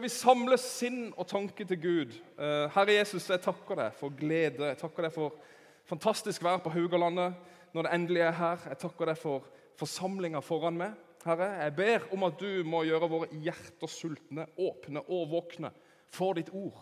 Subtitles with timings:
[0.00, 2.14] skal vi samle sinn og tanke til Gud.
[2.40, 4.70] Eh, Herre Jesus, jeg takker deg for glede.
[4.70, 5.34] Jeg takker deg for
[5.90, 7.34] fantastisk vær på Haugalandet
[7.76, 8.62] når det endelig er her.
[8.70, 10.94] Jeg takker deg for forsamlinga foran meg.
[11.20, 15.68] Herre, jeg ber om at du må gjøre våre hjerter sultne, åpne og våkne
[16.08, 16.78] for ditt ord,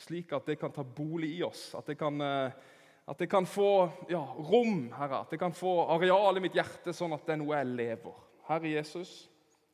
[0.00, 1.74] slik at det kan ta bolig i oss.
[1.76, 2.56] At det kan, eh,
[3.04, 3.68] at det kan få
[4.08, 5.26] ja, rom, Herre.
[5.26, 8.16] At det kan få areal i mitt hjerte, sånn at det er noe jeg lever.
[8.48, 9.12] Herre Jesus,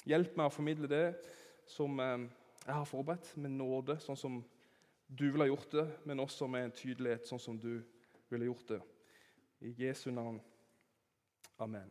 [0.03, 1.07] hjelp meg å formidle det
[1.71, 2.27] som eh,
[2.69, 4.35] jeg har forberedt med nåde, sånn som
[5.09, 7.79] du ville gjort det, men også med en tydelighet, sånn som du
[8.29, 8.81] ville gjort det.
[9.65, 10.37] I Jesu navn.
[11.59, 11.89] Amen.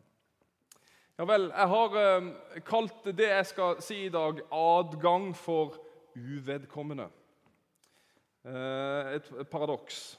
[1.18, 2.30] Ja vel, jeg har eh,
[2.62, 5.80] kalt det jeg skal si i dag, 'adgang for
[6.14, 7.10] uvedkommende'.
[8.46, 10.18] Eh, et paradoks.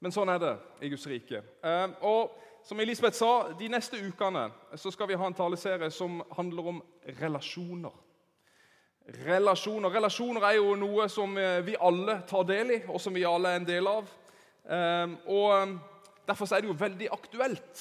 [0.00, 1.44] Men sånn er det i Guds rike.
[1.62, 2.34] Eh, og
[2.66, 6.82] som Elisabeth sa, De neste ukene så skal vi ha en taleserie som handler om
[7.20, 7.94] relasjoner.
[9.26, 9.90] Relasjoner.
[9.90, 13.50] Relasjoner er jo noe som eh, vi alle tar del i, og som vi alle
[13.50, 14.12] er en del av.
[14.70, 15.80] Ehm, og ehm,
[16.22, 17.80] Derfor er det jo veldig aktuelt.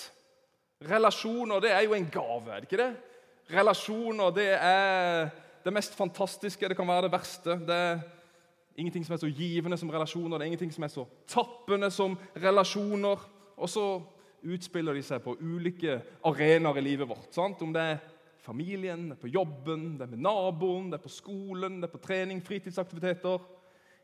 [0.90, 2.96] Relasjoner det er jo en gave, er det ikke det?
[3.54, 5.30] Relasjoner det er
[5.62, 7.60] det mest fantastiske, det kan være det verste.
[7.68, 8.00] Det er
[8.76, 12.18] ingenting som er så givende som relasjoner, det er ingenting som er så tappende som
[12.36, 13.28] relasjoner.
[13.58, 13.86] Og så
[14.42, 17.30] utspiller de seg på ulike arenaer i livet vårt.
[17.36, 17.62] Sant?
[17.62, 18.02] Om det er
[18.42, 21.94] familien, det er på jobben, det er med naboen, det er på skolen, det er
[21.94, 23.46] på trening, fritidsaktiviteter.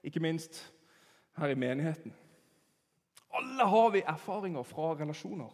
[0.03, 0.61] Ikke minst
[1.37, 2.13] her i menigheten.
[3.33, 5.51] Alle har vi erfaringer fra relasjoner.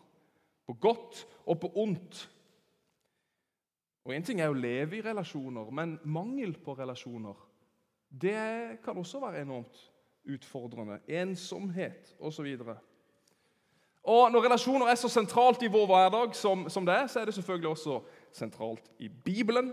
[0.67, 2.29] På godt og på ondt.
[4.03, 7.49] Og Én ting er å leve i relasjoner, men mangel på relasjoner
[8.13, 9.91] det kan også være enormt
[10.29, 10.99] utfordrende.
[11.07, 12.57] Ensomhet osv.
[14.03, 17.25] Og Når relasjoner er så sentralt i vår hverdag som, som det er, så er
[17.25, 18.01] det selvfølgelig også
[18.33, 19.71] sentralt i Bibelen.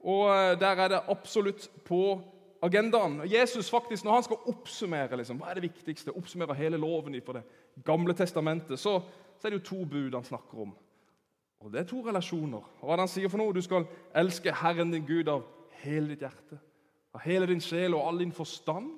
[0.00, 2.20] Og eh, der er det absolutt på
[2.62, 3.22] agendaen.
[3.26, 7.32] Jesus faktisk, Når han skal oppsummere liksom, hva er det viktigste, oppsummere hele loven for
[7.32, 7.42] Det
[7.84, 9.00] gamle testamentet, så,
[9.38, 10.76] så, er det jo to bud han snakker om.
[11.60, 12.62] Og Det er to relasjoner.
[12.80, 13.54] Og hva er det han sier for noe?
[13.54, 15.42] Du skal elske Herren din Gud av
[15.82, 16.58] hele ditt hjerte,
[17.14, 18.92] av hele din sjel og all din forstand.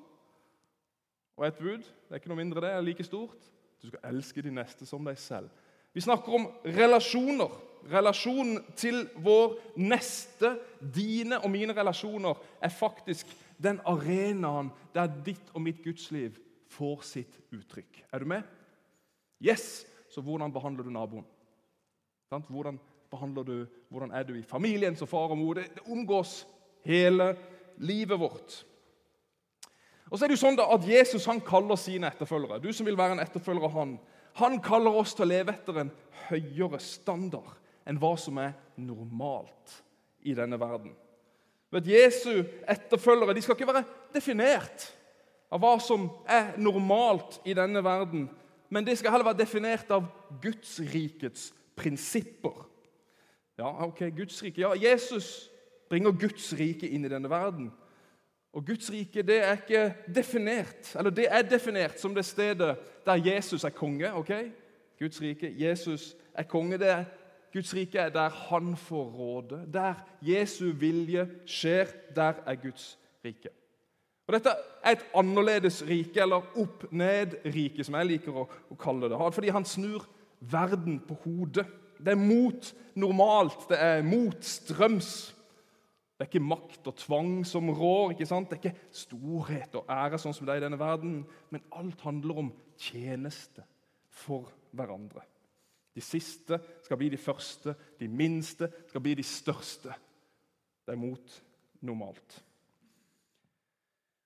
[1.36, 3.48] Og et bud, det er ikke noe mindre det, er like stort.
[3.80, 5.48] Du skal elske de neste som deg selv.
[5.92, 7.50] Vi snakker om relasjoner
[7.90, 13.30] relasjonen til vår neste, dine og mine relasjoner, er faktisk
[13.60, 16.38] den arenaen der ditt og mitt gudsliv
[16.70, 18.04] får sitt uttrykk.
[18.12, 18.42] Er du med?
[19.42, 19.86] Yes!
[20.10, 21.26] Så hvordan behandler du naboen?
[22.30, 22.80] Hvordan,
[23.10, 25.54] behandler du, hvordan er du i familien som far og mor?
[25.54, 26.44] Det, det omgås
[26.86, 27.36] hele
[27.78, 28.64] livet vårt.
[30.10, 32.58] Og så er det jo sånn da at Jesus han kaller sine etterfølgere.
[32.62, 33.94] Du som vil være en etterfølger av han,
[34.40, 35.92] han kaller oss til å leve etter en
[36.28, 37.59] høyere standard
[37.90, 39.80] enn hva som er normalt
[40.22, 40.94] i denne verden.
[41.74, 44.88] Vet, Jesu etterfølgere de skal ikke være definert
[45.50, 48.28] av hva som er normalt i denne verden,
[48.70, 50.06] men de skal heller være definert av
[50.42, 51.48] Guds rikets
[51.78, 52.66] prinsipper.
[53.58, 54.62] Ja, ok, Guds rike.
[54.62, 55.50] Ja, Jesus
[55.90, 57.72] bringer Guds rike inn i denne verden.
[58.54, 59.82] Og Guds rike det er ikke
[60.14, 64.12] definert, eller det er definert som det stedet der Jesus er konge.
[64.14, 64.32] ok?
[64.98, 66.78] Guds rike, Jesus er konge.
[66.78, 67.04] Det er
[67.52, 69.64] Guds rike er der han får råde.
[69.72, 73.50] Der Jesu vilje skjer, der er Guds rike.
[74.30, 74.52] Og Dette
[74.84, 79.18] er et annerledes rike, eller opp-ned-rike, som jeg liker å, å, kalle det.
[79.34, 80.04] Fordi han snur
[80.38, 81.66] verden på hodet.
[81.98, 85.10] Det er mot normalt, det er mot strøms.
[86.14, 88.14] Det er ikke makt og tvang som rår.
[88.14, 88.52] ikke sant?
[88.52, 92.06] Det er ikke storhet og ære sånn som det er i denne verden, men alt
[92.06, 93.66] handler om tjeneste
[94.22, 95.26] for hverandre.
[95.94, 99.94] De siste skal bli de første, de minste skal bli de største.
[100.86, 101.36] Det er mot
[101.86, 102.36] normalt.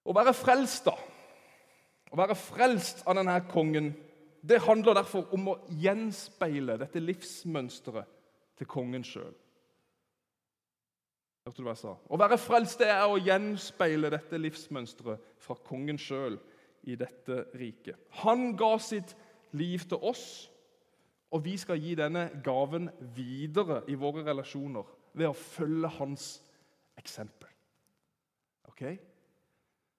[0.04, 0.94] Å være frelst, da,
[2.12, 3.94] å være frelst av denne kongen,
[4.44, 8.10] det handler derfor om å gjenspeile dette livsmønsteret
[8.60, 9.32] til kongen sjøl.
[11.44, 11.94] Hørte du hva jeg sa?
[11.96, 16.36] Å være frelst det er å gjenspeile dette livsmønsteret fra kongen sjøl
[16.88, 17.96] i dette riket.
[18.20, 19.16] Han ga sitt
[19.56, 20.26] liv til oss
[21.34, 22.86] og vi skal gi denne gaven
[23.16, 24.86] videre i våre relasjoner
[25.18, 26.28] ved å følge hans
[26.98, 27.50] eksempel.
[28.70, 28.84] Ok?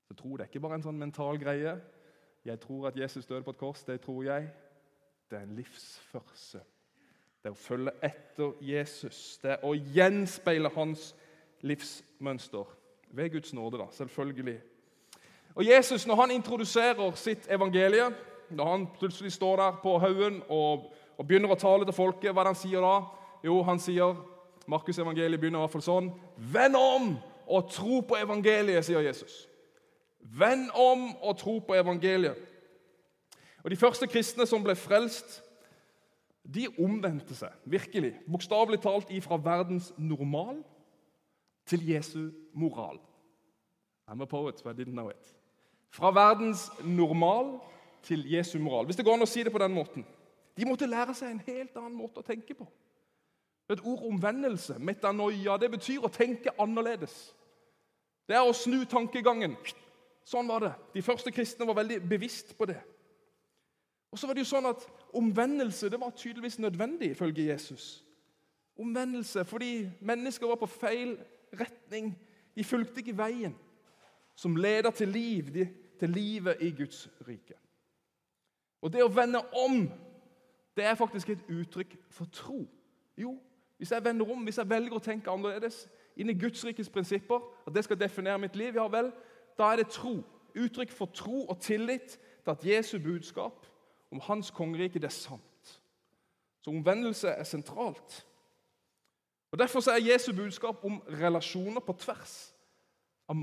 [0.08, 1.76] Så tro det er ikke bare en sånn mental greie.
[2.46, 3.84] Jeg tror at Jesus døde på et kors.
[3.84, 4.48] Det tror jeg.
[5.30, 6.64] Det er en livsførsel.
[7.42, 9.38] Det er å følge etter Jesus.
[9.44, 11.12] Det er å gjenspeile hans
[11.66, 12.70] livsmønster.
[13.16, 14.60] Ved Guds nåde, da, selvfølgelig.
[15.56, 18.08] Og Jesus, Når han introduserer sitt evangelie,
[18.50, 22.32] når han plutselig står der på haugen og og begynner å tale til folket.
[22.32, 22.96] Hva er det han sier da?
[23.46, 24.18] Jo, han sier
[24.68, 26.12] Markus evangeliet begynner i hvert fall sånn.
[26.38, 27.16] Vend om
[27.46, 29.46] og tro på evangeliet, sier Jesus.
[30.20, 32.40] Vend om og tro på evangeliet.
[33.64, 35.42] Og De første kristne som ble frelst,
[36.46, 40.60] de omvendte seg virkelig, bokstavelig talt ifra verdens normal
[41.66, 43.00] til Jesu moral.
[44.08, 45.34] I'm a poet, but I didn't know it.
[45.90, 47.60] Fra verdens normal
[48.04, 48.86] til Jesu moral.
[48.86, 50.06] Hvis det går an å si det på den måten.
[50.56, 52.68] De måtte lære seg en helt annen måte å tenke på.
[53.70, 57.16] Et ord omvendelse, metanoia, det betyr å tenke annerledes.
[58.30, 59.56] Det er å snu tankegangen.
[60.26, 60.74] Sånn var det.
[60.94, 62.80] De første kristne var veldig bevisst på det.
[64.14, 64.86] Og så var det jo sånn at
[65.16, 68.04] Omvendelse det var tydeligvis nødvendig, ifølge Jesus.
[68.76, 71.14] Omvendelse fordi mennesker var på feil
[71.60, 72.10] retning.
[72.56, 73.56] De fulgte ikke veien
[74.36, 75.54] som leder til liv,
[76.00, 77.56] til livet i Guds rike.
[78.82, 79.86] Og det å vende om,
[80.76, 82.68] det er faktisk et uttrykk for tro.
[83.18, 83.40] Jo,
[83.78, 85.86] hvis jeg vender om, hvis jeg velger å tenke annerledes
[86.16, 89.12] inn i Guds rikes prinsipper, at det skal definere mitt liv, ja vel,
[89.58, 90.18] da er det tro.
[90.56, 93.66] Uttrykk for tro og tillit til at Jesu budskap
[94.12, 95.82] om hans kongerike det er sant.
[96.62, 98.26] Så omvendelse er sentralt.
[99.52, 102.54] Og Derfor er Jesu budskap om relasjoner på tvers
[103.30, 103.36] av,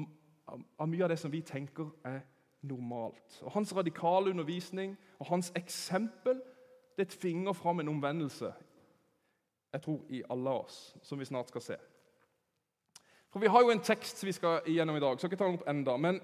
[0.49, 2.21] av, av mye av det som vi tenker er
[2.63, 3.39] normalt.
[3.43, 6.41] Og Hans radikale undervisning og hans eksempel
[6.97, 8.53] det tvinger fram en omvendelse
[9.73, 11.77] jeg tror i alle oss, som vi snart skal se.
[13.33, 15.19] For Vi har jo en tekst vi skal igjennom i dag.
[15.19, 16.21] skal ikke ta den opp enda, men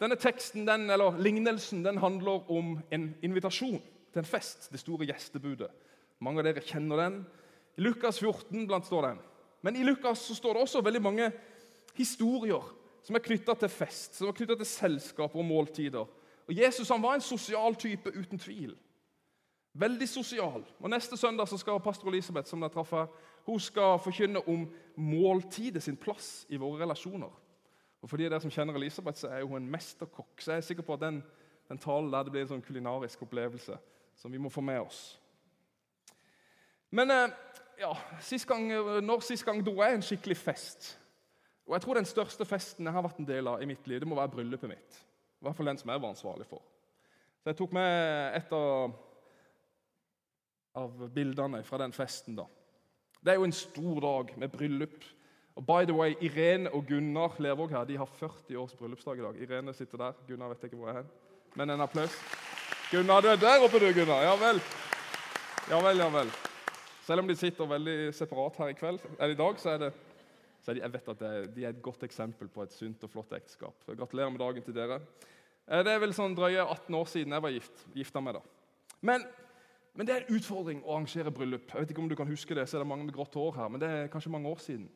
[0.00, 3.82] Denne teksten, den, eller Lignelsen den handler om en invitasjon
[4.12, 4.70] til en fest.
[4.72, 5.68] Det store gjestebudet.
[6.24, 7.18] Mange av dere kjenner den.
[7.76, 9.18] I Lukas 14 blant står den.
[9.60, 11.28] Men i Lukas så står det også veldig mange
[11.98, 12.64] historier
[13.04, 16.08] som er knytta til fest, som er knytta til selskaper og måltider.
[16.48, 18.72] Og Jesus han var en sosial type, uten tvil.
[19.80, 20.64] Veldig sosial.
[20.80, 23.06] Og Neste søndag så skal pastor Elisabeth som jeg traff her,
[23.46, 24.66] hun skal forkynne om
[24.96, 27.30] måltidet sin plass i våre relasjoner.
[28.00, 30.40] Og For de dere som kjenner Elisabeth, så er hun en mesterkokk.
[30.40, 31.22] Så jeg er sikker på at den,
[31.68, 33.76] den talen der det blir en sånn kulinarisk opplevelse
[34.16, 35.00] som vi må få med oss.
[36.90, 37.36] Men eh,
[37.80, 37.92] ja,
[38.24, 38.66] sist gang,
[39.04, 40.96] når sist gang dro jeg en skikkelig fest?
[41.70, 44.00] Og jeg tror Den største festen jeg har vært en del av i mitt liv,
[44.00, 44.96] det må være bryllupet mitt.
[45.40, 46.64] I hvert fall den som jeg var ansvarlig for.
[47.40, 48.96] Så Jeg tok med et av,
[50.74, 52.36] av bildene fra den festen.
[52.36, 52.44] da.
[53.20, 55.04] Det er jo en stor dag med bryllup.
[55.56, 59.24] Og by the way, Irene og Gunnar Lervåg her, de har 40 års bryllupsdag i
[59.26, 59.40] dag.
[59.42, 60.12] Irene sitter der.
[60.28, 61.08] Gunnar vet ikke hvor jeg er.
[61.54, 62.14] Men en applaus.
[62.90, 64.22] Gunnar, du er der oppe, du, Gunnar.
[64.22, 64.62] Ja vel.
[65.70, 66.30] Ja vel, ja vel.
[67.04, 69.92] Selv om de sitter veldig separat her i kveld, eller i dag, så er det
[70.60, 73.04] så er de, jeg vet at det, de er et godt eksempel på et sunt
[73.06, 73.86] og flott ekteskap.
[73.88, 74.98] Gratulerer med dagen til dere.
[75.64, 78.36] Eh, det er vel sånn drøye 18 år siden jeg var gift, gifta meg.
[78.36, 78.98] da.
[79.08, 79.24] Men,
[79.94, 81.72] men, det er en utfordring å arrangere bryllup.
[81.72, 83.56] Jeg vet ikke om du kan huske det, så er det mange med grått hår
[83.56, 84.86] her, men det er kanskje mange år siden.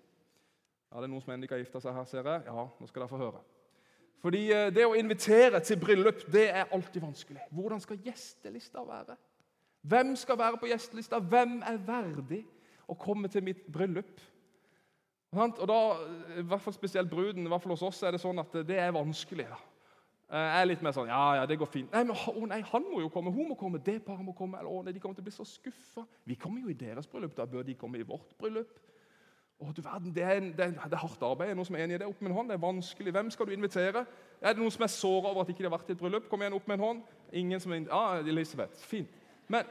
[0.90, 2.44] Ja, det er noen som ennå ikke har gifta seg her, ser jeg.
[2.46, 3.42] Ja, nå skal dere få høre.
[4.24, 7.42] Fordi eh, det å invitere til bryllup det er alltid vanskelig.
[7.52, 9.18] Hvordan skal gjestelista være?
[9.84, 11.18] Hvem skal være på gjestelista?
[11.20, 12.44] Hvem er verdig
[12.88, 14.22] å komme til mitt bryllup?
[15.34, 15.78] Og da,
[16.38, 18.78] i hvert fall Spesielt bruden i hvert fall hos oss er det sånn at det
[18.78, 19.48] er vanskelig.
[19.50, 19.58] da.
[20.34, 21.92] Eh, jeg er litt mer sånn Ja, ja, det går fint.
[21.94, 24.58] Nei, men å nei, Han må jo komme, hun må komme, det paret må komme.
[24.58, 26.02] eller å nei, De kommer til å bli så skuffa.
[26.26, 27.36] Vi kommer jo i deres bryllup.
[27.36, 28.80] Da bør de komme i vårt bryllup.
[29.62, 31.52] Å, du verden, det er, en, det, er, det er, hardt arbeid.
[31.52, 32.08] Er noen som er enig i det?
[32.10, 32.50] Opp med en hånd.
[32.50, 33.12] Det er vanskelig.
[33.14, 34.02] Hvem skal du invitere?
[34.42, 36.26] Er det noen som er såra over at ikke de har vært i et bryllup?
[36.28, 37.06] Kom igjen, opp med en hånd.
[37.32, 38.82] Ingen som er Ja, Elisabeth.
[38.82, 39.14] Fint.
[39.46, 39.70] Men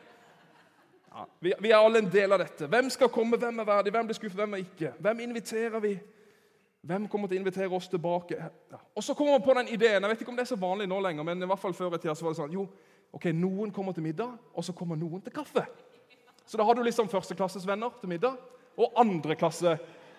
[1.12, 2.72] ja, vi, vi, er alle en del av dette.
[2.72, 4.94] Hvem skal komme, hvem er verdig, hvem blir skuffet, hvem er ikke?
[5.04, 5.98] Hvem inviterer vi?
[6.84, 8.36] Hvem kommer til å invitere oss tilbake?
[8.36, 8.80] Ja.
[8.92, 10.04] Og så kommer man på den ideen.
[10.04, 11.96] Jeg vet ikke om det er så vanlig nå lenger, men i hvert fall før
[11.96, 12.66] i tida så var det sånn jo,
[13.16, 15.64] ok, Noen kommer til middag, og så kommer noen til kaffe.
[16.44, 18.36] Så da har du liksom førsteklasses venner til middag
[18.76, 19.78] og andre klasse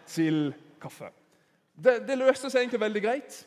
[0.09, 1.11] til kaffe.
[1.75, 3.39] Det, det løste seg egentlig veldig greit.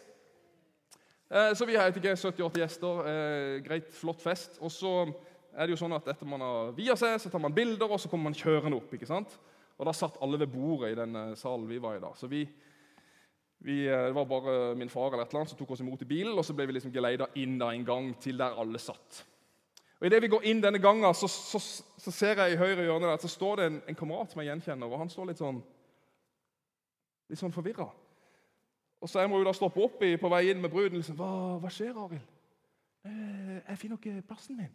[1.31, 3.03] Eh, så vi har ikke 70-80 gjester.
[3.09, 4.61] Eh, greit, flott fest.
[4.61, 4.93] Og så
[5.57, 7.97] er det jo sånn at etter man har via seg, så tar man bilder, og
[7.97, 8.93] så kommer man kjørende opp.
[8.93, 9.39] ikke sant?
[9.77, 12.13] Og da satt alle ved bordet i den salen vi var i da.
[12.17, 12.45] Så vi,
[13.59, 16.01] vi, eh, det var bare min far eller et eller annet som tok oss imot
[16.01, 18.79] i bilen, og så ble vi liksom geleida inn da en gang til der alle
[18.79, 19.23] satt.
[19.97, 21.59] Og Idet vi går inn denne gangen, så, så,
[21.97, 24.51] så, ser jeg i høyre hjørne der, så står det en, en kamerat som jeg
[24.51, 24.91] gjenkjenner.
[24.91, 25.63] og Han står litt sånn
[27.27, 27.87] litt sånn forvirra.
[29.01, 30.99] Og så jeg må jo da stoppe opp i, på vei inn med bruden.
[30.99, 32.35] Liksom, hva, hva skjer, Arild?
[33.07, 34.71] Eh, jeg finner ikke plassen min.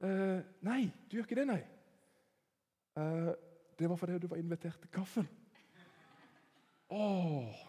[0.00, 1.60] Eh, nei, du gjør ikke det, nei.
[3.00, 3.32] Eh,
[3.80, 5.28] det var fordi du var invitert til kaffen.
[6.90, 7.66] Åh.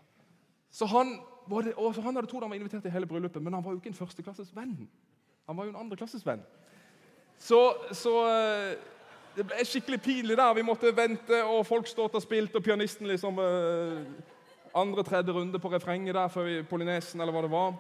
[0.72, 1.18] Så han,
[1.51, 3.92] det, han hadde trodd han var invitert til hele bryllupet, men han var jo ikke
[3.92, 4.78] en førsteklasses venn.
[5.50, 6.44] Han var jo en andreklasses venn.
[7.42, 7.60] Så,
[7.98, 8.75] så eh,
[9.36, 10.54] det ble skikkelig pinlig der.
[10.56, 14.04] Vi måtte vente, og folk stod og spilte, og pianisten liksom uh,
[14.75, 17.74] andre-tredje runde på refrenget der før vi Polynesen, eller hva det var,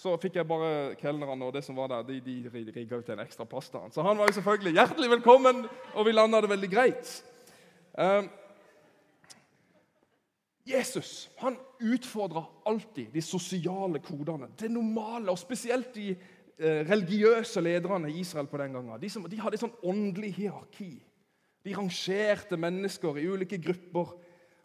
[0.00, 3.20] så fikk jeg bare kelnerne og det som var der, de, de rigga ut en
[3.20, 3.82] ekstra pasta.
[3.92, 7.12] Så han var jo selvfølgelig hjertelig velkommen, og vi landa det veldig greit.
[7.92, 8.24] Uh,
[10.66, 18.10] Jesus han utfordrer alltid de sosiale kodene, det normale, og spesielt de eh, religiøse lederne
[18.10, 19.00] i Israel på den gangen.
[19.00, 20.92] De, som, de hadde et sånn åndelig hierarki.
[21.64, 24.14] De rangerte mennesker i ulike grupper.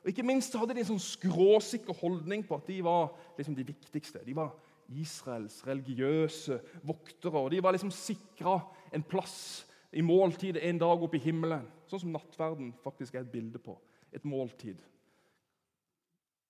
[0.03, 3.09] Og Ikke minst hadde de en sånn skråsikker holdning på at de var
[3.39, 4.23] liksom de viktigste.
[4.27, 4.53] De var
[5.01, 8.59] Israels religiøse voktere, og de var liksom sikra
[8.93, 11.65] en plass i måltidet en dag oppe i himmelen.
[11.89, 13.77] Sånn som nattverden faktisk er et bilde på.
[14.13, 14.77] Et måltid.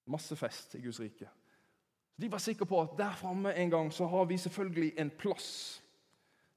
[0.06, 1.30] Masse fest i Guds rike.
[2.22, 5.82] De var sikre på at der framme en gang så har vi selvfølgelig en plass.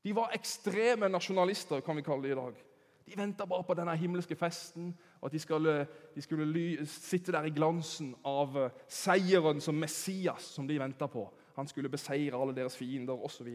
[0.05, 2.65] De var ekstreme nasjonalister, kan vi kalle det i dag.
[3.09, 7.49] De venta bare på denne himmelske festen, og at de skulle, de skulle sitte der
[7.49, 11.25] i glansen av eh, seieren som Messias, som de venta på.
[11.57, 13.49] Han skulle beseire alle deres fiender osv.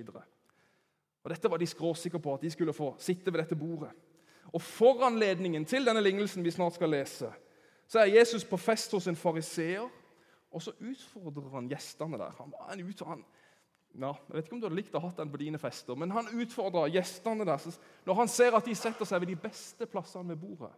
[1.30, 3.94] Dette var de skråsikre på, at de skulle få sitte ved dette bordet.
[4.54, 7.30] Og Foranledningen til denne lignelsen vi snart skal lese,
[7.94, 9.86] så er Jesus på fest hos en fariseer,
[10.54, 12.32] og så utfordrer han gjestene der.
[12.40, 13.22] Han ut, han,
[13.94, 16.14] ja, jeg vet ikke om du hadde likt å ha den på dine fester, men
[16.16, 17.68] han utfordrer gjestene der.
[18.08, 20.72] Når han ser at de setter seg ved de beste plassene ved bordet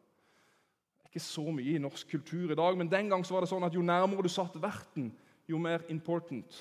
[1.00, 3.51] Det ikke så mye i norsk kultur i dag, men den gang så var det
[3.53, 5.13] sånn at jo nærmere du satt verten,
[5.48, 6.57] jo mer important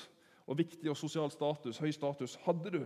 [0.47, 2.83] og viktig og sosial status, høy status hadde du.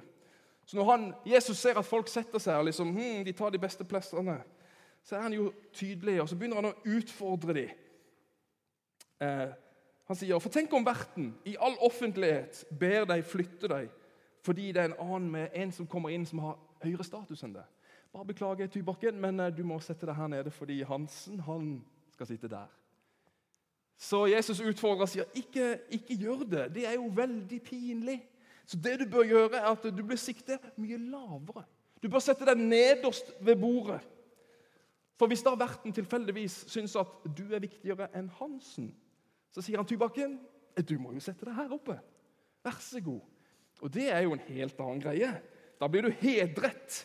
[0.65, 3.61] Så når han, Jesus ser at folk setter seg og liksom, hm, de tar de
[3.61, 4.39] beste plassene,
[5.09, 7.69] så er han jo tydelig, og så begynner han å utfordre dem.
[9.25, 9.53] Eh,
[10.05, 13.95] han sier, for tenk om verten i all offentlighet ber deg flytte deg
[14.45, 17.57] fordi det er en annen med en som kommer inn som har høyere status enn
[17.57, 17.65] det.
[18.13, 21.73] Bare beklager, Tybakken, men eh, du må sette deg her nede fordi Hansen han
[22.13, 22.69] skal sitte der.
[23.97, 26.67] Så Jesus utfordrer og sier, ikke, ikke gjør det.
[26.77, 28.19] Det er jo veldig pinlig.
[28.69, 31.65] Så det du bør gjøre, er at du blir siktet mye lavere.
[31.97, 33.99] Du bør sette deg nederst ved bordet.
[35.19, 38.93] For hvis da verten tilfeldigvis syns at du er viktigere enn Hansen,
[39.51, 40.37] så sier han Tybakken,
[40.79, 41.97] du må jo sette deg her oppe.
[42.63, 43.19] Vær så god.
[43.83, 45.31] Og det er jo en helt annen greie.
[45.79, 47.01] Da blir du hedret.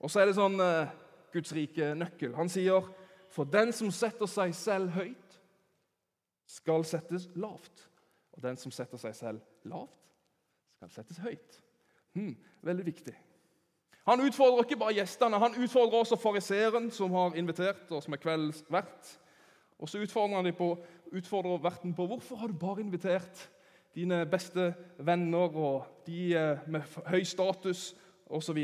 [0.00, 0.88] Og så er det sånn uh,
[1.34, 2.32] Guds rike nøkkel.
[2.38, 2.86] Han sier,
[3.32, 5.36] for den som setter seg selv høyt,
[6.48, 7.86] skal settes lavt.
[8.32, 10.14] Og den som setter seg selv lavt,
[10.78, 11.60] skal settes høyt.
[12.16, 12.32] Hmm,
[12.64, 13.16] veldig viktig.
[14.08, 18.22] Han utfordrer ikke bare gjestene, han utfordrer også fariseeren, som har invitert, og som er
[18.22, 19.10] kveldens vert.
[19.80, 20.72] Og så utfordrer han de på
[21.12, 23.48] utfordrer verten på hvorfor har du bare invitert
[23.94, 27.90] dine beste venner og de eh, med høy status
[28.30, 28.58] osv.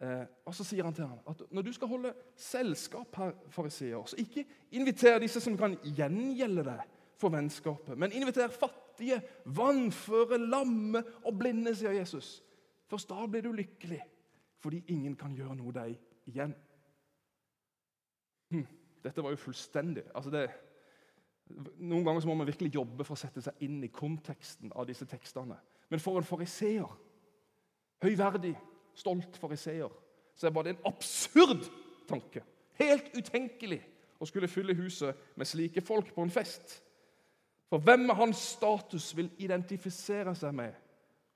[0.00, 4.00] Eh, og så sier han til ham at når du skal holde selskap her, fariseer,
[4.06, 6.88] så ikke inviter disse som kan gjengjelde deg
[7.20, 12.40] for vennskapet, men inviter fattige, vannføre, lamme og blinde, sier Jesus.
[12.94, 13.98] Først da blir du lykkelig,
[14.62, 15.96] fordi ingen kan gjøre noe deg
[16.30, 16.52] igjen.
[18.54, 18.68] Hm.
[19.02, 20.44] Dette var jo fullstendig altså det,
[21.82, 25.04] Noen ganger må man virkelig jobbe for å sette seg inn i konteksten av disse
[25.10, 25.58] tekstene.
[25.90, 26.94] Men for en fariseer,
[28.00, 28.54] høyverdig,
[28.96, 29.90] stolt fariseer,
[30.38, 31.66] så er bare det en absurd
[32.08, 32.44] tanke.
[32.78, 33.82] Helt utenkelig
[34.22, 36.78] å skulle fylle huset med slike folk på en fest.
[37.68, 40.78] For hvem med hans status vil identifisere seg med?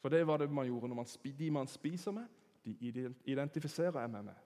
[0.03, 1.07] For det var det man gjorde når man,
[1.39, 2.27] de man spiser med,
[2.65, 2.77] de
[3.25, 4.45] identifiserer jeg meg med.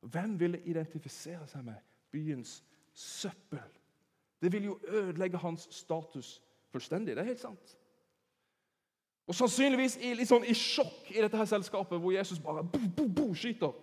[0.00, 1.80] Hvem ville identifisere seg med
[2.10, 2.62] byens
[2.94, 3.78] søppel.
[4.42, 7.16] Det vil jo ødelegge hans status fullstendig.
[7.16, 7.76] Det er helt sant.
[9.28, 12.80] Og Sannsynligvis i, litt sånn i sjokk i dette her selskapet, hvor Jesus bare bo,
[12.96, 13.74] bo, bo, skyter.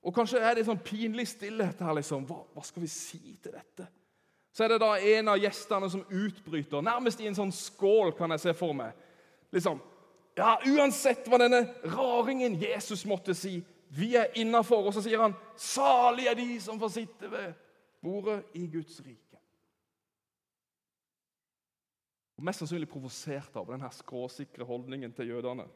[0.00, 1.94] Og Kanskje er det sånn pinlig stillhet her.
[1.98, 2.24] liksom.
[2.28, 3.88] Hva, hva, skal vi si til dette?
[4.54, 8.30] Så er det da en av gjestene som utbryter, nærmest i en sånn skål, kan
[8.34, 8.94] jeg se for meg.
[9.54, 9.80] Liksom,
[10.40, 13.58] ja, Uansett hva denne raringen Jesus måtte si,
[13.90, 14.86] vi er innafor.
[14.88, 17.52] Og så sier han, 'Salig er de som får sitte ved
[18.02, 19.38] bordet i Guds rike'.
[22.36, 25.66] Og Mest sannsynlig provosert av denne skråsikre holdningen til jødene.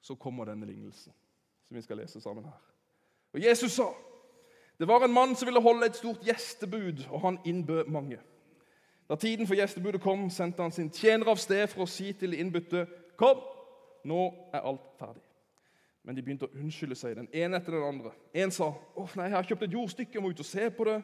[0.00, 1.12] Så kommer denne lignelsen,
[1.68, 2.62] som vi skal lese sammen her.
[3.32, 3.92] Og Jesus sa
[4.78, 8.18] det var en mann som ville holde et stort gjestebud, og han innbød mange.
[9.08, 12.32] Da tiden for gjestebudet kom, sendte han sin tjener av sted for å si til
[12.32, 12.86] de innbudte,
[13.16, 13.42] 'Kom,
[14.04, 15.28] nå er alt ferdig.'
[16.02, 18.10] Men de begynte å unnskylde seg, den ene etter den andre.
[18.34, 20.84] En sa «Åh, nei, 'Jeg har kjøpt et jordstykke, jeg må ut og se på
[20.84, 21.02] det.'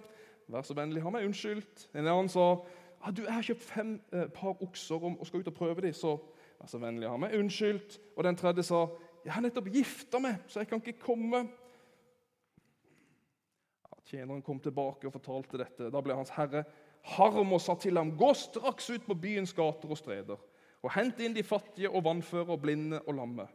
[0.49, 2.65] 'Vær så vennlig, ha meg unnskyldt.' En annen sa
[3.01, 5.93] ah, 'Du, jeg har kjøpt fem eh, par okser og skal ut og prøve dem.'
[5.93, 6.17] Så
[6.59, 8.01] vær så vennlig, ha meg unnskyldt.
[8.17, 8.87] Og den tredje sa
[9.25, 11.49] 'Jeg har nettopp gifta meg, så jeg kan ikke komme.'
[13.85, 15.91] Ja, tjeneren kom tilbake og fortalte dette.
[15.91, 16.65] Da ble hans herre
[17.03, 20.37] harm og sa til ham, gå straks ut på byens gater og streder,
[20.83, 23.49] og hent inn de fattige og vannføre og blinde og lamme.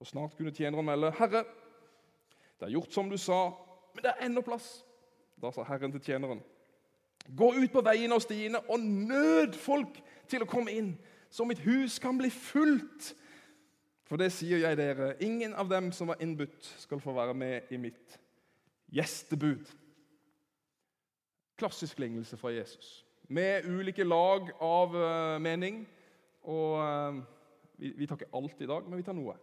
[0.00, 1.44] Og snart kunne tjeneren melde, Herre,
[2.58, 3.48] det er gjort som du sa,
[3.94, 4.84] men det er ennå plass.
[5.42, 6.42] Da sa Herren til tjeneren,
[7.36, 9.98] gå ut på veiene og stiene og nød folk
[10.30, 10.94] til å komme inn,
[11.30, 13.14] så mitt hus kan bli fullt.
[14.04, 17.72] For det sier jeg dere, ingen av dem som var innbudt, skal få være med
[17.72, 18.18] i mitt
[18.94, 19.64] gjestebud.
[21.58, 25.84] Klassisk lignelse fra Jesus, med ulike lag av uh, mening.
[26.44, 27.18] Og uh,
[27.78, 29.36] vi, vi, tar ikke alt i dag, men vi tar noe.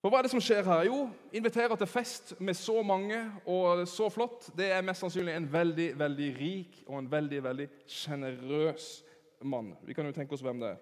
[0.00, 0.86] For Hva er det som skjer her?
[0.88, 1.00] Jo,
[1.36, 4.48] inviterer til fest med så mange og så flott.
[4.56, 8.86] Det er mest sannsynlig en veldig veldig rik og en veldig veldig sjenerøs
[9.44, 9.74] mann.
[9.84, 10.78] Vi kan jo tenke oss hvem det er.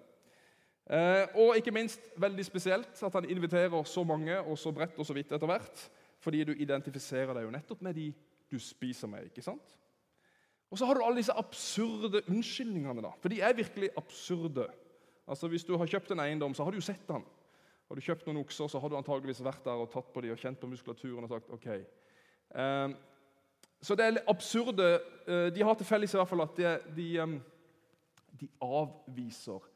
[0.89, 5.07] Eh, og ikke minst veldig spesielt at han inviterer så mange og så bredt og
[5.07, 5.83] så vidt etter hvert.
[6.23, 8.13] Fordi du identifiserer deg jo nettopp med de
[8.51, 9.27] du spiser med.
[9.29, 9.75] ikke sant?
[10.71, 13.03] Og så har du alle disse absurde unnskyldningene.
[13.03, 14.67] da, For de er virkelig absurde.
[15.29, 17.25] Altså Hvis du har kjøpt en eiendom, så har du jo sett den.
[17.89, 20.33] Har du kjøpt noen okser, så har du antageligvis vært der og tatt på dem
[20.33, 21.69] og kjent på muskulaturen og sagt OK.
[22.53, 22.97] Um,
[23.81, 25.01] så det er absurde.
[25.29, 27.39] Uh, de har til felles i hvert fall at de, de, um,
[28.41, 29.69] de avviser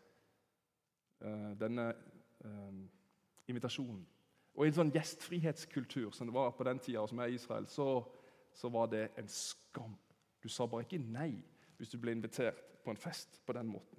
[1.24, 1.94] uh, denne
[2.44, 2.90] um,
[3.48, 4.04] invitasjonen.
[4.52, 8.02] Og i en sånn gjestfrihetskultur som det var på den tida, som er Israel, så
[8.52, 9.96] så var det en skam.
[10.42, 11.34] Du sa bare ikke nei
[11.78, 13.98] hvis du ble invitert på en fest på den måten.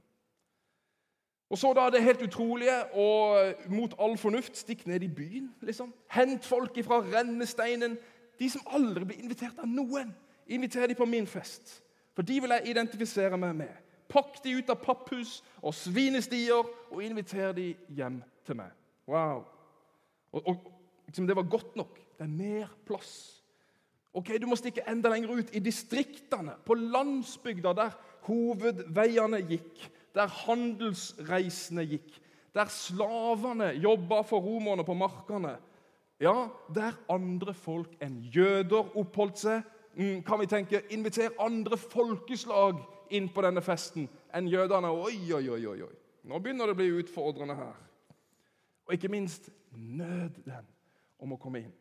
[1.49, 5.55] Og så da det helt utrolige og mot all fornuft stikk ned i byen.
[5.61, 5.93] liksom.
[6.09, 7.97] Hent folk fra rennesteinen.
[8.39, 10.15] De som aldri blir invitert av noen.
[10.47, 11.83] Inviter de på min fest.
[12.15, 13.69] For de vil jeg identifisere meg med.
[14.09, 18.73] Pakk de ut av papphus og svinestier og inviter de hjem til meg.
[19.07, 19.45] Wow.
[20.31, 20.73] Og, og
[21.05, 21.99] liksom, Det var godt nok.
[22.17, 23.42] Det er mer plass
[24.13, 27.95] Ok, Du må stikke enda lenger ut, i distriktene, på landsbygda, der
[28.27, 32.19] hovedveiene gikk, der handelsreisene gikk,
[32.53, 35.55] der slavene jobba for romerne på markene.
[36.21, 39.65] Ja, der andre folk enn jøder oppholdt seg.
[39.97, 42.79] Mm, kan vi tenke, Inviter andre folkeslag
[43.13, 44.93] inn på denne festen enn jødene.
[44.93, 45.91] Oi, oi, oi, oi.
[46.29, 47.75] Nå begynner det å bli utfordrende her.
[48.87, 50.69] Og ikke minst nød dem
[51.19, 51.73] om å komme inn.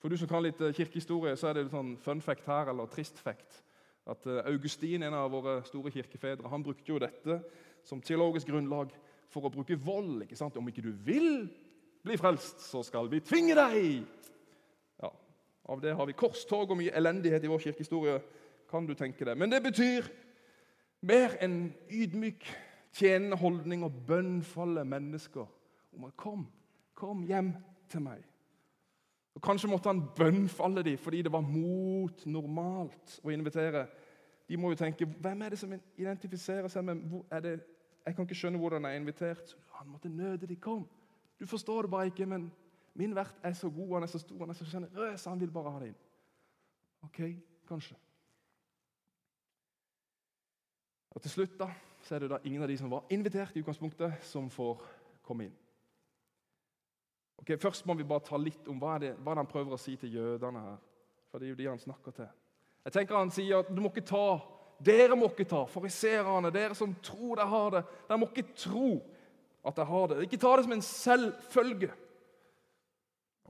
[0.00, 2.70] For du som kan litt eh, kirkehistorie, så er det litt sånn fun fact her,
[2.72, 3.60] eller trist fact.
[4.08, 7.40] At eh, Augustin, en av våre store kirkefedre, han brukte jo dette
[7.86, 8.94] som teologisk grunnlag
[9.30, 10.24] for å bruke vold.
[10.24, 10.56] ikke sant?
[10.56, 11.44] Om ikke du vil
[12.02, 14.00] bli frelst, så skal vi tvinge deg!
[15.02, 15.12] Ja,
[15.70, 18.16] Av det har vi korstog og mye elendighet i vår kirkehistorie,
[18.70, 19.36] kan du tenke deg.
[19.36, 20.08] Men det betyr
[21.04, 22.46] mer enn ydmyk,
[22.96, 25.44] tjenende holdning og bønnfalle mennesker
[25.94, 26.48] om at kom,
[26.96, 27.52] kom hjem
[27.90, 28.29] til meg.
[29.34, 33.86] Og Kanskje måtte han bønnfalle dem fordi det var mot normalt å invitere.
[34.48, 37.04] De må jo tenke hvem er det som identifiserer seg med
[37.42, 37.60] det,
[38.06, 39.56] Jeg kan ikke skjønne hvordan jeg er invitert.
[39.78, 40.88] Han måtte nøde de kom.
[41.38, 42.50] Du forstår det bare ikke, men
[42.94, 45.24] min vert er så god, han er så stor, han er så sjenerøs.
[45.24, 46.00] Han vil bare ha det inn.
[47.02, 47.20] Ok,
[47.68, 47.96] kanskje.
[51.10, 51.68] Og Til slutt da,
[52.02, 54.82] så er det da ingen av de som var invitert, i utgangspunktet, som får
[55.22, 55.56] komme inn.
[57.40, 59.96] Ok, Først må vi bare ta litt om hva, det, hva han prøver å si
[60.00, 60.80] til jødene her.
[61.30, 62.28] For det er jo de han snakker til.
[62.84, 64.40] Jeg tenker Han sier at du må ikke ta,
[64.80, 67.82] dere må ikke ta, fariserene, dere som tror dere har det.
[68.08, 68.92] Dere må ikke tro
[69.66, 70.22] at dere har det.
[70.26, 71.90] Ikke ta det som en selvfølge.